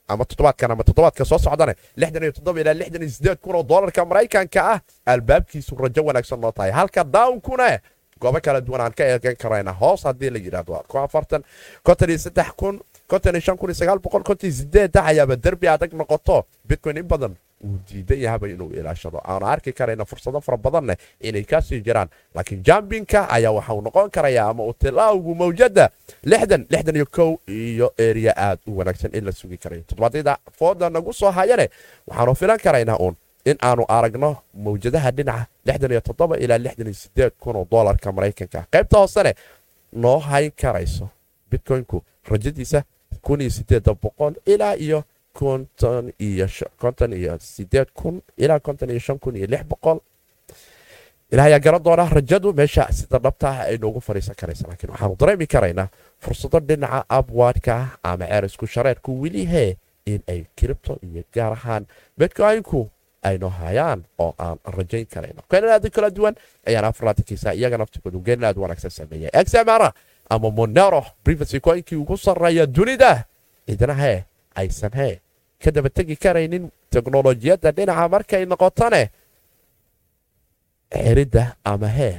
ama 0.08 0.26
toddobaadkan 0.26 0.72
ama 0.72 0.84
toddobaadka 0.84 1.26
soo 1.26 1.38
socdane 1.40 1.74
lixdan 1.98 2.24
iyo 2.24 2.32
toddoba 2.32 2.60
ilaa 2.62 2.74
lixdan 2.74 3.02
iyo 3.02 3.10
sideed 3.12 3.38
kun 3.42 3.56
oo 3.56 3.64
doolarka 3.64 4.06
maraykanka 4.06 4.62
ah 4.74 4.80
albaabkiisu 5.06 5.76
rajo 5.76 6.04
wanaagsan 6.06 6.40
noo 6.42 6.52
tahay 6.52 6.72
halka 6.72 7.04
dawnkuna 7.04 7.80
goobo 8.22 8.40
kala 8.42 8.62
duwan 8.62 8.82
aan 8.82 8.94
ka 8.94 9.04
eegan 9.04 9.36
karayna 9.36 9.72
hoos 9.74 10.04
haddii 10.04 10.30
la 10.30 10.38
yidhahdo 10.40 10.84
afartan 11.04 11.42
konton 11.84 12.10
iyo 12.10 12.18
saddex 12.20 12.50
kun 12.56 12.80
konton 13.08 13.34
iyo 13.36 13.42
shan 13.42 13.58
kun 13.58 13.70
iyo 13.70 13.76
sagaal 13.82 14.00
boqol 14.00 14.22
konton 14.24 14.50
iyo 14.50 14.56
sideedda 14.58 15.02
ayaaba 15.06 15.36
derbi 15.36 15.68
adag 15.68 15.94
noqoto 15.94 16.46
bitcoin 16.70 16.98
in 16.98 17.08
badan 17.08 17.34
uu 17.63 17.78
diidan 17.88 18.19
yahaba 18.19 18.47
inuu 18.50 18.69
ilaashado. 18.74 19.21
Aanu 19.26 19.45
arki 19.47 19.74
karayna 19.74 20.06
fursado 20.06 20.41
fara 20.41 20.58
badanne 20.58 20.95
inay 21.19 21.43
ka 21.43 21.62
sii 21.62 21.82
jiraan 21.82 22.10
laakiin 22.36 22.63
jambinka 22.63 23.30
ayaa 23.30 23.52
waxau 23.52 23.82
noqon 23.82 24.10
karaya 24.10 24.45
ama 24.50 24.63
utilaawgu 24.65 25.36
mawjada 25.36 25.89
iyo 26.95 27.06
kow 27.06 27.36
iyo 27.47 27.93
eriya 27.97 28.34
aad 28.38 28.60
u 28.67 28.78
wanaagsan 28.78 29.12
in 29.15 29.26
la 29.26 29.32
sugi 29.32 29.58
karayo. 29.58 29.82
Toddobaadyada 29.88 30.38
fooda 30.58 30.89
nagu 30.89 31.13
soo 31.13 31.32
hayane 31.32 31.69
waxaanu 32.08 32.36
filan 32.36 32.60
karaynaa 32.60 32.97
uun 33.00 33.15
in 33.45 33.58
aanu 33.62 33.86
aragno 33.88 34.38
mawjadaha 34.54 35.12
dhinaca 35.12 35.45
ilaa 36.38 36.58
lixdan 36.58 36.88
iyo 36.88 36.93
sideed 36.93 37.32
kun 37.39 37.56
oo 37.56 37.67
doolarka 37.71 38.12
maraykanka. 38.12 38.65
Qaybta 38.71 38.97
hoosene 38.97 39.34
noo 39.93 40.19
hayn 40.19 40.52
karayso 40.62 41.10
bitcoinku 41.52 42.04
rajadiisa 42.30 42.84
ilaa 44.45 44.76
iyo 44.76 45.04
konton 45.34 46.13
iyo 46.20 46.48
konton 46.78 47.13
iyo 47.13 47.38
sideed 47.39 47.88
kun 47.94 48.22
ilaa 48.38 48.60
konton 48.60 48.89
iyo 48.89 49.00
shan 49.00 49.20
kun 49.20 49.36
iyo 49.36 49.48
lix 49.48 49.63
boqol 49.63 50.00
ilaah 51.32 51.60
garan 51.60 51.84
doona 51.84 52.10
rajadu 52.10 52.54
meesha 52.54 52.91
sida 52.91 53.20
dhabta 53.20 53.48
ah 53.50 53.60
ay 53.72 53.78
noogu 53.78 54.00
fadhiisan 54.02 54.36
karaysa 54.36 54.67
laakiin 54.67 54.91
waxaanu 54.91 55.15
dareemi 55.20 55.48
karaynaa 55.48 55.88
fursado 56.20 56.60
dhinaca 56.60 57.06
abwaadka 57.10 57.74
ah 57.76 57.88
ama 58.04 58.26
ceerisku 58.28 58.67
shareerku 58.67 59.22
weli 59.22 59.46
hee 59.46 59.78
in 60.06 60.22
ay 60.28 60.44
kiribto 60.56 61.00
iyo 61.04 61.24
gaar 61.34 61.54
ahaan 61.54 61.86
bitcoinku 62.20 62.89
aynu 63.24 63.50
hayaan 63.50 64.04
oo 64.20 64.34
aan 64.38 64.58
rajayn 64.78 65.06
karayno 65.06 65.41
keenan 65.50 65.89
kala 65.91 66.10
duwan 66.10 66.36
ayaan 66.67 66.86
afarlaatankiisa 66.86 67.54
iyaga 67.54 67.78
naftigoodu 67.78 68.20
geenin 68.20 68.46
aad 68.46 68.58
wanaagsan 68.58 68.91
sameeyay 68.91 69.30
examara 69.34 69.94
ama 70.30 70.52
monero 70.52 71.06
privacy 71.24 71.60
coinkii 71.60 71.96
ugu 71.96 72.17
sarreeya 72.17 72.65
dunida 72.65 73.24
cidna 73.67 73.94
hee 73.94 74.24
aysan 74.56 74.92
hee 75.00 75.20
ka 75.64 75.72
daba 75.72 75.90
tegi 75.90 76.16
karaynin 76.16 76.72
teknolojiyadda 76.94 77.72
dhinaca 77.78 78.08
markay 78.10 78.46
noqotone 78.46 79.10
xiridda 80.94 81.56
ama 81.64 81.88
hee 81.88 82.16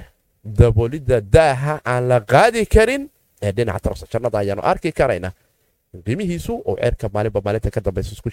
daboolidda 0.58 1.20
daaha 1.20 1.80
aan 1.84 2.08
la 2.08 2.18
qaadi 2.20 2.66
karin 2.66 3.10
ee 3.42 3.52
dhinaca 3.56 3.80
tarsajannada 3.80 4.38
ayaanu 4.38 4.62
arki 4.62 4.92
karayna. 4.92 5.30
Qiimihiisu 6.06 6.52
oo 6.64 6.76
ceerka 6.80 7.08
maalinba 7.14 7.40
maalinta 7.44 7.70
ka 7.70 7.80
dambaysa 7.84 8.12
isku 8.16 8.30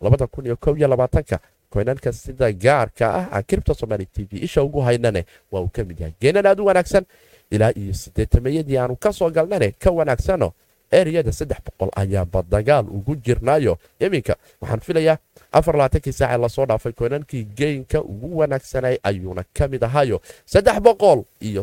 labaatanka 0.00 1.36
koynanka 1.70 2.12
sida 2.12 2.52
gaarka 2.52 3.06
ah 3.18 3.26
aan 3.34 3.44
kiribta 3.48 3.74
somaali 3.74 4.06
t 4.06 4.26
v 4.30 4.38
isha 4.46 4.62
ugu 4.62 4.80
haynane 4.80 5.24
waa 5.52 5.60
uu 5.62 5.68
ka 5.74 5.84
mid 5.84 5.98
yahay. 6.00 6.14
Geenan 6.20 6.46
aad 6.46 6.60
u 6.60 6.64
wanaagsan 6.66 7.04
ilaa 7.50 7.72
iyo 7.74 7.94
sideetamayadii 7.94 8.78
aanu 8.78 8.96
ka 8.96 9.12
soo 9.12 9.30
galnane 9.30 9.70
ka 9.82 9.90
wanaagsano 9.90 10.52
eriyada 10.92 11.32
saddex 11.32 11.58
boqol 11.66 11.90
ayaanba 11.96 12.42
dagaal 12.42 12.86
ugu 12.90 13.16
jirnaayo. 13.16 13.78
Iminka 14.00 14.36
waxaan 14.60 14.80
filayaa 14.80 15.18
afar 15.52 15.74
labaatankii 15.76 16.12
saace 16.12 16.38
la 16.38 16.48
soo 16.48 16.66
dhaafay 16.66 16.92
koynankii 16.92 17.44
geynka 17.56 18.00
ugu 18.02 18.38
wanaagsanay 18.38 18.98
ayuuna 19.02 19.44
ka 19.54 19.68
mid 19.68 19.82
ahayo 19.84 20.20
saddex 20.46 20.80
boqol 20.80 21.22
iyo 21.40 21.62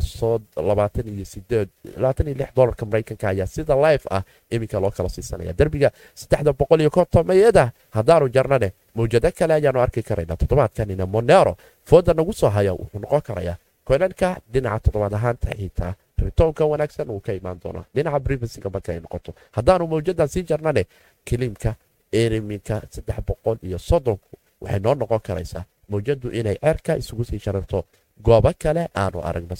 labaatan 0.55 1.07
iyo 1.07 1.25
sideed 1.25 1.69
labaatan 1.97 2.27
iyo 2.27 2.35
lix 2.37 2.49
dolarka 2.55 2.85
maraykanka 2.85 3.29
ayaa 3.29 3.47
sida 3.47 3.75
life 3.75 4.07
ah. 4.11 4.23
Iminka 4.49 4.79
loo 4.79 4.91
kala 4.91 5.09
siisanaya 5.09 5.53
derbiga 5.53 5.91
saddexda 6.15 6.53
boqol 6.53 6.81
iyo 6.81 6.89
kontomayada 6.89 7.71
haddaanu 7.91 8.29
jarnane 8.29 8.71
mawjado 8.95 9.31
kale 9.31 9.53
ayaanu 9.53 9.79
arki 9.81 10.03
karayna. 10.03 10.35
Toddobaadkanina 10.37 11.05
monero 11.05 11.55
fooda 11.85 12.13
nagu 12.13 12.33
soo 12.33 12.49
haya 12.49 12.73
wuxuu 12.73 12.99
noqon 12.99 13.21
karayaa 13.21 13.57
koynanka 13.87 14.37
dhinaca 14.53 14.79
toddobaad 14.79 15.13
ahaanta 15.13 15.49
xitaa 15.59 15.93
ritoonka 16.25 16.65
wanaagsan 16.65 17.09
uu 17.09 17.19
ka 17.19 17.33
imaan 17.33 17.59
doona 17.63 17.83
dhinaca 17.95 18.19
brivacyga 18.19 18.69
marka 18.69 18.91
ay 18.93 18.99
noqoto 18.99 19.31
haddaanu 19.51 19.87
mawjadan 19.87 20.27
sii 20.27 20.43
jarnane 20.49 20.83
kiliimka 21.25 21.75
eriminka 22.11 22.81
saddex 22.89 23.17
boqol 23.27 23.57
iyo 23.67 23.77
soddonku 23.77 24.29
waxay 24.61 24.79
noo 24.79 24.95
noqon 24.95 25.19
karaysaa 25.27 25.63
mawjadu 25.89 26.29
inay 26.39 26.57
ceerka 26.61 26.95
isugu 26.97 27.23
sii 27.23 27.39
shararto 27.39 27.83
goobo 28.25 28.51
kale 28.59 28.89
aanu 28.95 29.19
aragno. 29.21 29.55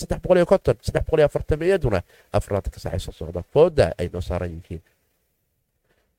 Afartamiyaduna 1.25 2.01
afarlaatanka 2.33 2.79
saaxay 2.79 2.99
soo 2.99 3.11
socda. 3.11 3.43
Fooda 3.53 3.93
ay 3.97 4.09
noo 4.13 4.21
saaran 4.21 4.49
yihiin. 4.51 4.81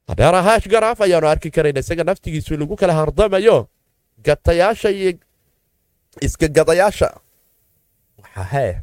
Hadeera 0.09 0.42
haash 0.42 0.68
garaaf 0.68 1.01
ayaanu 1.01 1.27
arki 1.29 1.51
karayna 1.51 1.81
isaga 1.81 2.05
naftigiisu 2.05 2.57
lagu 2.57 2.77
kala 2.77 2.94
hardamayo. 2.94 3.68
Gatayaasha 4.24 4.90
iyo 4.90 5.12
iska 6.20 6.48
gadayaasha. 6.48 7.09
Waxaa 8.22 8.44
hee 8.53 8.81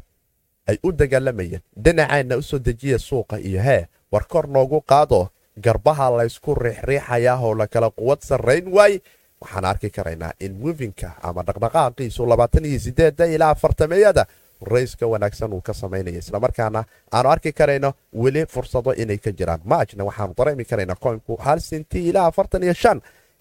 ay 0.68 0.76
u 0.82 0.92
dagaalamayeen 0.92 1.62
dhinaceenna 1.84 2.36
u 2.36 2.42
soo 2.42 2.58
dejiya 2.58 2.98
suuqa 2.98 3.36
iyo 3.38 3.62
hee. 3.62 3.86
War 4.12 4.24
kor 4.28 4.46
noogu 4.48 4.80
qaado 4.80 5.28
garbaha 5.64 6.10
laysku 6.16 6.54
riixriixayaa 6.54 7.38
oo 7.40 7.54
la 7.54 7.66
kala 7.66 7.90
quwad 7.90 8.20
sarrayn 8.22 8.68
waay. 8.72 9.00
Waxaan 9.40 9.64
arki 9.64 9.90
karaynaa 9.90 10.32
in 10.40 10.52
muvinka 10.62 11.10
ama 11.22 11.42
dhaqdhaqaaqiisu 11.42 12.26
labaatan 12.28 12.64
iyo 12.64 12.78
sideeda 12.80 13.24
ilaa 13.26 13.50
afartameyada 13.50 14.26
rayska 14.62 15.06
wanaagsan 15.06 15.52
uu 15.52 15.60
ka 15.60 15.74
samaynaya. 15.74 16.18
Islamarkaana 16.18 16.84
aanu 17.12 17.28
arki 17.30 17.52
karayno 17.52 17.92
weli 18.14 18.46
fursado 18.46 18.92
inay 18.96 19.18
ka 19.18 19.30
jiraan. 19.32 19.60
Maajna 19.64 20.04
waxaanu 20.04 20.34
dareemi 20.38 20.64
karaynaa 20.64 20.96
koynku 20.96 21.36
hal 21.36 21.60
sinti 21.60 22.08
ilaa 22.08 22.32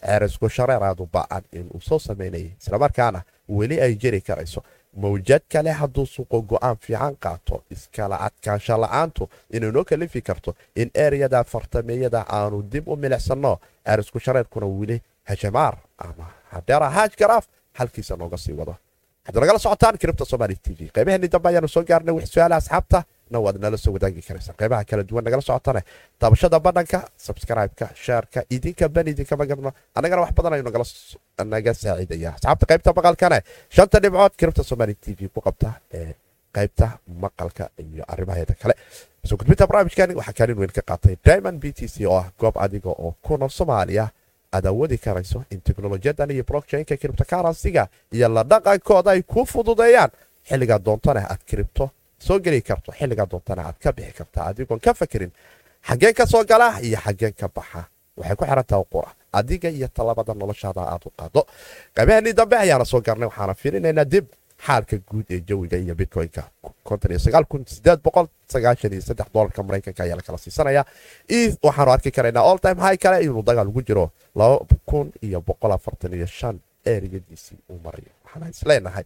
ceerisku 0.06 0.50
shareeraadu 0.50 1.08
ba'an 1.14 1.44
inuu 1.54 1.80
soo 1.82 2.00
samaynayay 2.00 2.52
islamarkaana 2.62 3.22
weli 3.50 3.82
ay 3.82 3.96
jiri 3.96 4.22
karayso 4.22 4.62
mawjad 5.03 5.41
kale 5.53 5.71
hadduu 5.79 6.05
suuqo 6.05 6.41
go'aan 6.49 6.77
fiican 6.84 7.15
qaato 7.23 7.55
iskala 7.73 8.15
adkaansha 8.27 8.77
la'aantu 8.84 9.23
inay 9.55 9.71
noo 9.71 9.84
kalifi 9.84 10.21
karto 10.21 10.55
in 10.75 10.89
ereyada 11.05 11.43
fartameeyada 11.43 12.21
aanu 12.38 12.62
dib 12.71 12.88
u 12.88 12.95
milicsanno 12.95 13.53
ceerisku 13.86 14.19
shareerkuna 14.25 14.65
weli 14.79 14.97
hajamaar 15.29 15.75
ama 15.97 16.25
hadeera 16.51 16.89
haaj 16.89 17.12
garaaf 17.19 17.45
halkiisa 17.79 18.15
nooga 18.21 18.38
sii 18.38 18.53
wado 18.60 18.75
waxaad 19.25 19.41
nagala 19.41 19.60
socotaan 19.65 19.97
kiribta 20.01 20.25
somaali 20.25 20.55
t 20.55 20.67
v 20.79 20.89
qaybaheennii 20.95 21.31
dambe 21.34 21.47
ayaanu 21.49 21.67
soo 21.75 21.84
gaarnay 21.89 22.15
wix 22.15 22.27
su'aala 22.34 22.55
asxaabta 22.62 22.99
na 23.32 23.40
waad 23.40 23.58
nala 23.62 23.78
soo 23.78 23.92
wadaagi 23.94 24.22
karaysaa. 24.22 24.54
Qaybaha 24.60 24.84
kala 24.90 25.04
duwan 25.04 25.24
nagala 25.26 25.42
socotane. 25.42 25.82
Daabashada 26.22 26.60
badhanka 26.60 27.00
sabskraibeka 27.18 27.90
sheerka 28.04 28.44
idinka 28.50 28.90
ban 28.90 29.08
idinkama 29.08 29.46
gabno 29.46 29.72
annagana 29.96 30.22
wax 30.22 30.32
badan 30.38 30.54
ayuu 30.54 30.66
naga 31.52 31.74
saaciidaya 31.74 32.30
asxaabta 32.36 32.66
qaybta 32.70 32.90
maqalkane 32.98 33.40
shanta 33.76 34.00
dhibcood 34.04 34.34
kiribta 34.40 34.64
somaali 34.64 34.96
t 34.96 35.16
v 35.18 35.28
ku 35.34 35.42
qabta 35.42 35.70
ee 35.94 36.14
qaybta 36.56 36.88
maqalka 37.24 37.70
iyo 37.80 38.04
arrimaheeda 38.08 38.54
kale. 38.62 38.76
Soo 39.26 39.38
gudbinta 39.38 39.68
barnaamijkani 39.68 40.14
waxaa 40.20 40.34
kaalin 40.38 40.58
weyn 40.62 40.72
ka 40.78 40.82
qaatay 40.82 41.16
diamond 41.26 41.60
b 41.60 41.74
t 41.74 41.88
c 41.88 42.06
oo 42.06 42.18
ah 42.18 42.30
goob 42.40 42.56
adiga 42.58 42.90
oo 42.90 43.16
ku 43.22 43.38
nool 43.38 43.50
soomaaliya. 43.50 44.06
Aad 44.56 44.66
awoodi 44.72 44.98
karayso 44.98 45.44
in 45.52 45.60
teknolojiyadan 45.62 46.32
iyo 46.32 46.44
blockchainka 46.44 46.96
kiribto 46.98 47.26
karansiga 47.28 47.88
iyo 48.14 48.30
la 48.30 48.44
dhaqankooda 48.44 49.12
ay 49.12 49.22
ku 49.24 49.46
fududeeyaan. 49.46 50.12
Xilligaa 50.48 50.80
doontana 50.80 51.26
aad 51.28 51.42
kiribto 51.46 51.90
soo 52.19 52.39
geli 52.39 52.62
karto 52.62 52.91
xilligaa 52.91 53.25
doontana 53.32 53.62
aad 53.67 53.78
ka 53.84 53.91
bixi 53.91 54.13
karta 54.19 54.45
adigoon 54.49 54.80
ka 54.80 54.93
fakerin 54.93 55.32
xaggeen 55.88 56.13
ka 56.13 56.25
soo 56.25 56.43
gala 56.45 56.80
iyo 56.82 56.97
xaggeen 57.06 57.34
ka 57.34 57.47
baxa. 57.47 57.86
Waxay 58.17 58.36
ku 58.36 58.45
xirantaha 58.45 58.84
qura 58.93 59.10
adiga 59.34 59.69
iyo 59.69 59.88
talabada 59.88 60.34
noloshaada 60.34 60.82
aad 60.93 61.04
u 61.06 61.12
qaado. 61.17 61.41
Qaybahanii 61.95 62.34
dambe 62.34 62.56
ayaana 62.58 62.86
soo 62.86 63.01
garnay 63.01 63.28
waxaana 63.28 63.54
fiirinaynaa 63.54 64.06
dib 64.06 64.25
xaalka 64.65 64.97
guud 65.10 65.25
ee 65.30 65.41
jawiga 65.47 65.78
iyo 65.78 65.95
bitcoynka 65.95 66.43
dolarka 69.34 69.63
maraykanka 69.63 70.04
ayaa 70.04 70.15
lakala 70.15 70.38
siisanaya 70.38 70.86
waxaanu 71.63 71.91
arki 71.91 72.12
karaynaa 72.12 72.43
all 72.49 72.58
time 72.60 72.80
high 72.82 72.97
kale 72.97 73.17
inuu 73.25 73.43
dagaal 73.43 73.67
ugu 73.67 73.82
jiro 73.88 74.12
eriyadiisii 76.86 77.58
uu 77.69 77.80
marayo 77.84 78.12
waxaan 78.25 78.49
isleenahay 78.56 79.04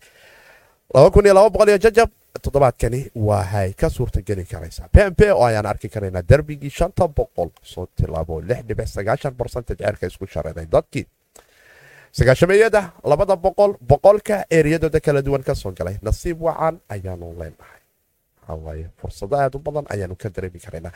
jajab. 0.93 2.10
Toddobaadkani 2.41 3.12
waahay 3.15 3.73
ka 3.73 3.89
suurtageli 3.89 4.45
karaysaa. 4.45 4.88
Pmp 4.88 5.21
oo 5.34 5.43
ayaan 5.43 5.65
arki 5.65 5.89
karaynaa 5.89 6.21
derbigii 6.21 6.69
shanta 6.69 7.08
boqol. 7.08 7.49
Soo 7.63 7.88
tilaabo 7.95 8.41
lix 8.41 8.63
dhibic 8.67 8.88
sagaashan 8.88 9.34
barcentage 9.34 9.84
ceerka 9.84 10.08
isku 10.08 10.25
shareeray 10.28 10.65
dadkii. 10.71 11.06
Sagaashameeyada 12.12 12.91
labada 13.04 13.36
boqol 13.36 13.73
boqolka 13.82 14.45
eriyadooda 14.52 14.99
kala 14.99 15.21
duwan 15.21 15.43
ka 15.43 15.56
soo 15.56 15.71
galay. 15.71 15.97
Nasiib 16.02 16.41
wacan 16.41 16.80
ayaanu 16.89 17.34
leenahay. 17.39 18.86
Fursado 19.02 19.36
aad 19.36 19.56
u 19.56 19.60
badan 19.60 19.86
ayaanu 19.89 20.15
ka 20.15 20.30
dareemi 20.30 20.60
karaynaa 20.60 20.91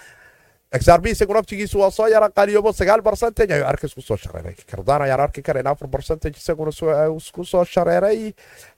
xrb 0.73 1.05
isagu 1.07 1.33
naftigiisu 1.33 1.79
waa 1.79 1.91
soo 1.91 2.07
yara 2.07 2.29
qaaliyoobo 2.29 2.71
sagaal 2.73 3.01
barcentage 3.01 3.53
ayuu 3.53 3.65
cerka 3.67 3.87
isku 3.87 4.01
soo 4.01 4.17
shareeray 4.17 4.55
kardaan 4.71 5.01
ayaan 5.05 5.19
arki 5.25 5.41
karayna 5.47 5.69
afar 5.75 5.87
barcentage 5.87 6.37
isaguna 6.41 6.71
isku 7.17 7.45
soo 7.45 7.63
shareeray 7.73 8.33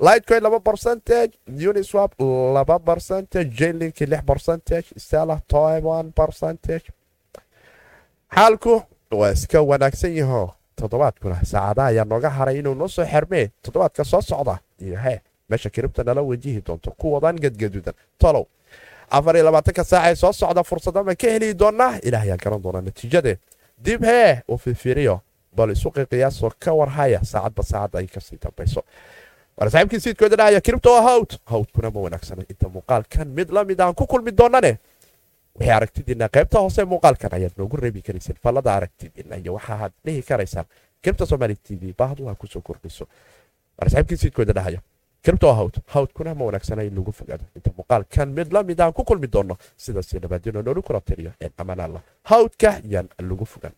lightcoin 0.08 0.44
laba 0.44 0.60
barcentage 0.60 1.34
uniswap 1.70 2.12
laba 2.58 2.80
barcentage 2.80 3.50
jalinki 3.60 4.06
lix 4.12 4.22
barcentage 4.32 4.88
stella 5.06 5.38
toiban 5.48 6.12
barcentage 6.20 6.88
xaalku 8.36 8.74
waa 9.12 9.32
iska 9.32 9.62
wanaagsan 9.72 10.14
yaho 10.18 10.44
toddobaadkuna 10.80 11.38
saacadaha 11.52 11.88
ayaa 11.92 12.06
nooga 12.12 12.30
haray 12.30 12.60
inuu 12.60 12.76
noo 12.76 12.88
soo 12.88 13.06
xermee 13.06 13.46
toddobaadka 13.64 14.04
soo 14.04 14.22
socda 14.22 14.58
iyo 14.82 15.00
hee 15.06 15.20
meesha 15.50 15.70
kiribta 15.70 16.04
nala 16.04 16.22
wajihi 16.22 16.62
doonto 16.68 16.92
kuwadan 16.92 17.36
gadgadudan 17.44 17.94
tolow 18.20 18.46
afar 19.10 19.36
iyo 19.36 19.46
labaatanka 19.46 19.84
saac 19.84 20.06
ee 20.12 20.16
soo 20.16 20.34
socda 20.34 20.64
fursada 20.64 21.04
ma 21.04 21.16
ka 21.16 21.28
heli 21.28 21.54
doonaa 21.54 22.00
ilaah 22.04 22.22
ayaan 22.24 22.40
garan 22.44 22.62
doonaa 22.64 22.82
natiijade 22.82 23.38
dib 23.86 24.04
hee 24.04 24.42
u 24.48 24.58
fiirfiiriyo 24.58 25.20
bal 25.56 25.70
isu 25.72 25.92
qiyaasoo 25.92 26.52
ka 26.60 26.74
warhaya 26.74 27.20
saacadba 27.24 27.64
saacadda 27.64 28.00
ay 28.00 28.08
ka 28.08 28.20
sii 28.22 28.38
dambayso 28.44 28.82
waana 29.58 29.72
saaxiibkii 29.72 30.00
siidkooda 30.00 30.36
dhahaya 30.36 30.62
kiribta 30.62 30.90
oo 30.90 31.02
hawd 31.02 31.32
hawdkuna 31.46 31.90
ma 31.92 32.00
wanaagsana 32.02 32.44
inta 32.50 32.68
muuqaalkan 32.70 33.28
mid 33.28 33.50
la 33.52 33.64
mid 33.64 33.80
aan 33.82 33.94
ku 33.96 34.08
kulmi 34.08 34.32
doonane 34.32 34.78
waxay 35.56 35.72
aragtidiina 35.76 36.28
qaybta 36.36 36.60
hoose 36.60 36.84
muuqaalkan 36.86 37.32
ayaad 37.38 37.54
noogu 37.58 37.78
reebi 37.78 38.02
karayseen 38.02 38.38
fallada 38.44 38.74
aragtidiina 38.76 39.36
iyo 39.38 39.54
waxaaad 39.54 39.92
dhihi 40.06 40.22
karaysaan 40.22 40.66
kiribta 41.02 41.26
somaali 41.26 41.56
t 41.56 41.76
v 41.82 41.94
baahdu 41.98 42.28
ha 42.28 42.36
ku 42.36 42.48
soo 42.48 42.62
kordhiso 42.62 43.06
waana 43.78 43.90
saaxiibkii 43.92 44.18
siidkooda 44.18 44.54
dhahaya 44.54 44.80
kiribta 45.26 45.48
oo 45.48 45.54
hawd 45.60 45.76
hawdkuna 45.94 46.36
ma 46.36 46.46
wanaagsana 46.46 46.84
in 46.84 46.96
lagu 46.96 47.12
fogaado. 47.20 47.44
Inta 47.58 47.70
muuqaalkan 47.78 48.30
mid 48.38 48.54
la 48.54 48.64
mid 48.64 48.80
aan 48.82 48.94
ku 48.94 49.04
kulmi 49.04 49.28
doono 49.28 49.58
sidaasi 49.84 50.20
nabaadino 50.20 50.62
noolu 50.62 50.82
kula 50.88 51.02
tiriyo 51.02 51.32
een 51.42 51.54
amaan 51.58 51.80
allah. 51.86 52.02
Hawdka 52.32 52.70
yaan 52.94 53.08
lagu 53.30 53.46
fogaan 53.46 53.74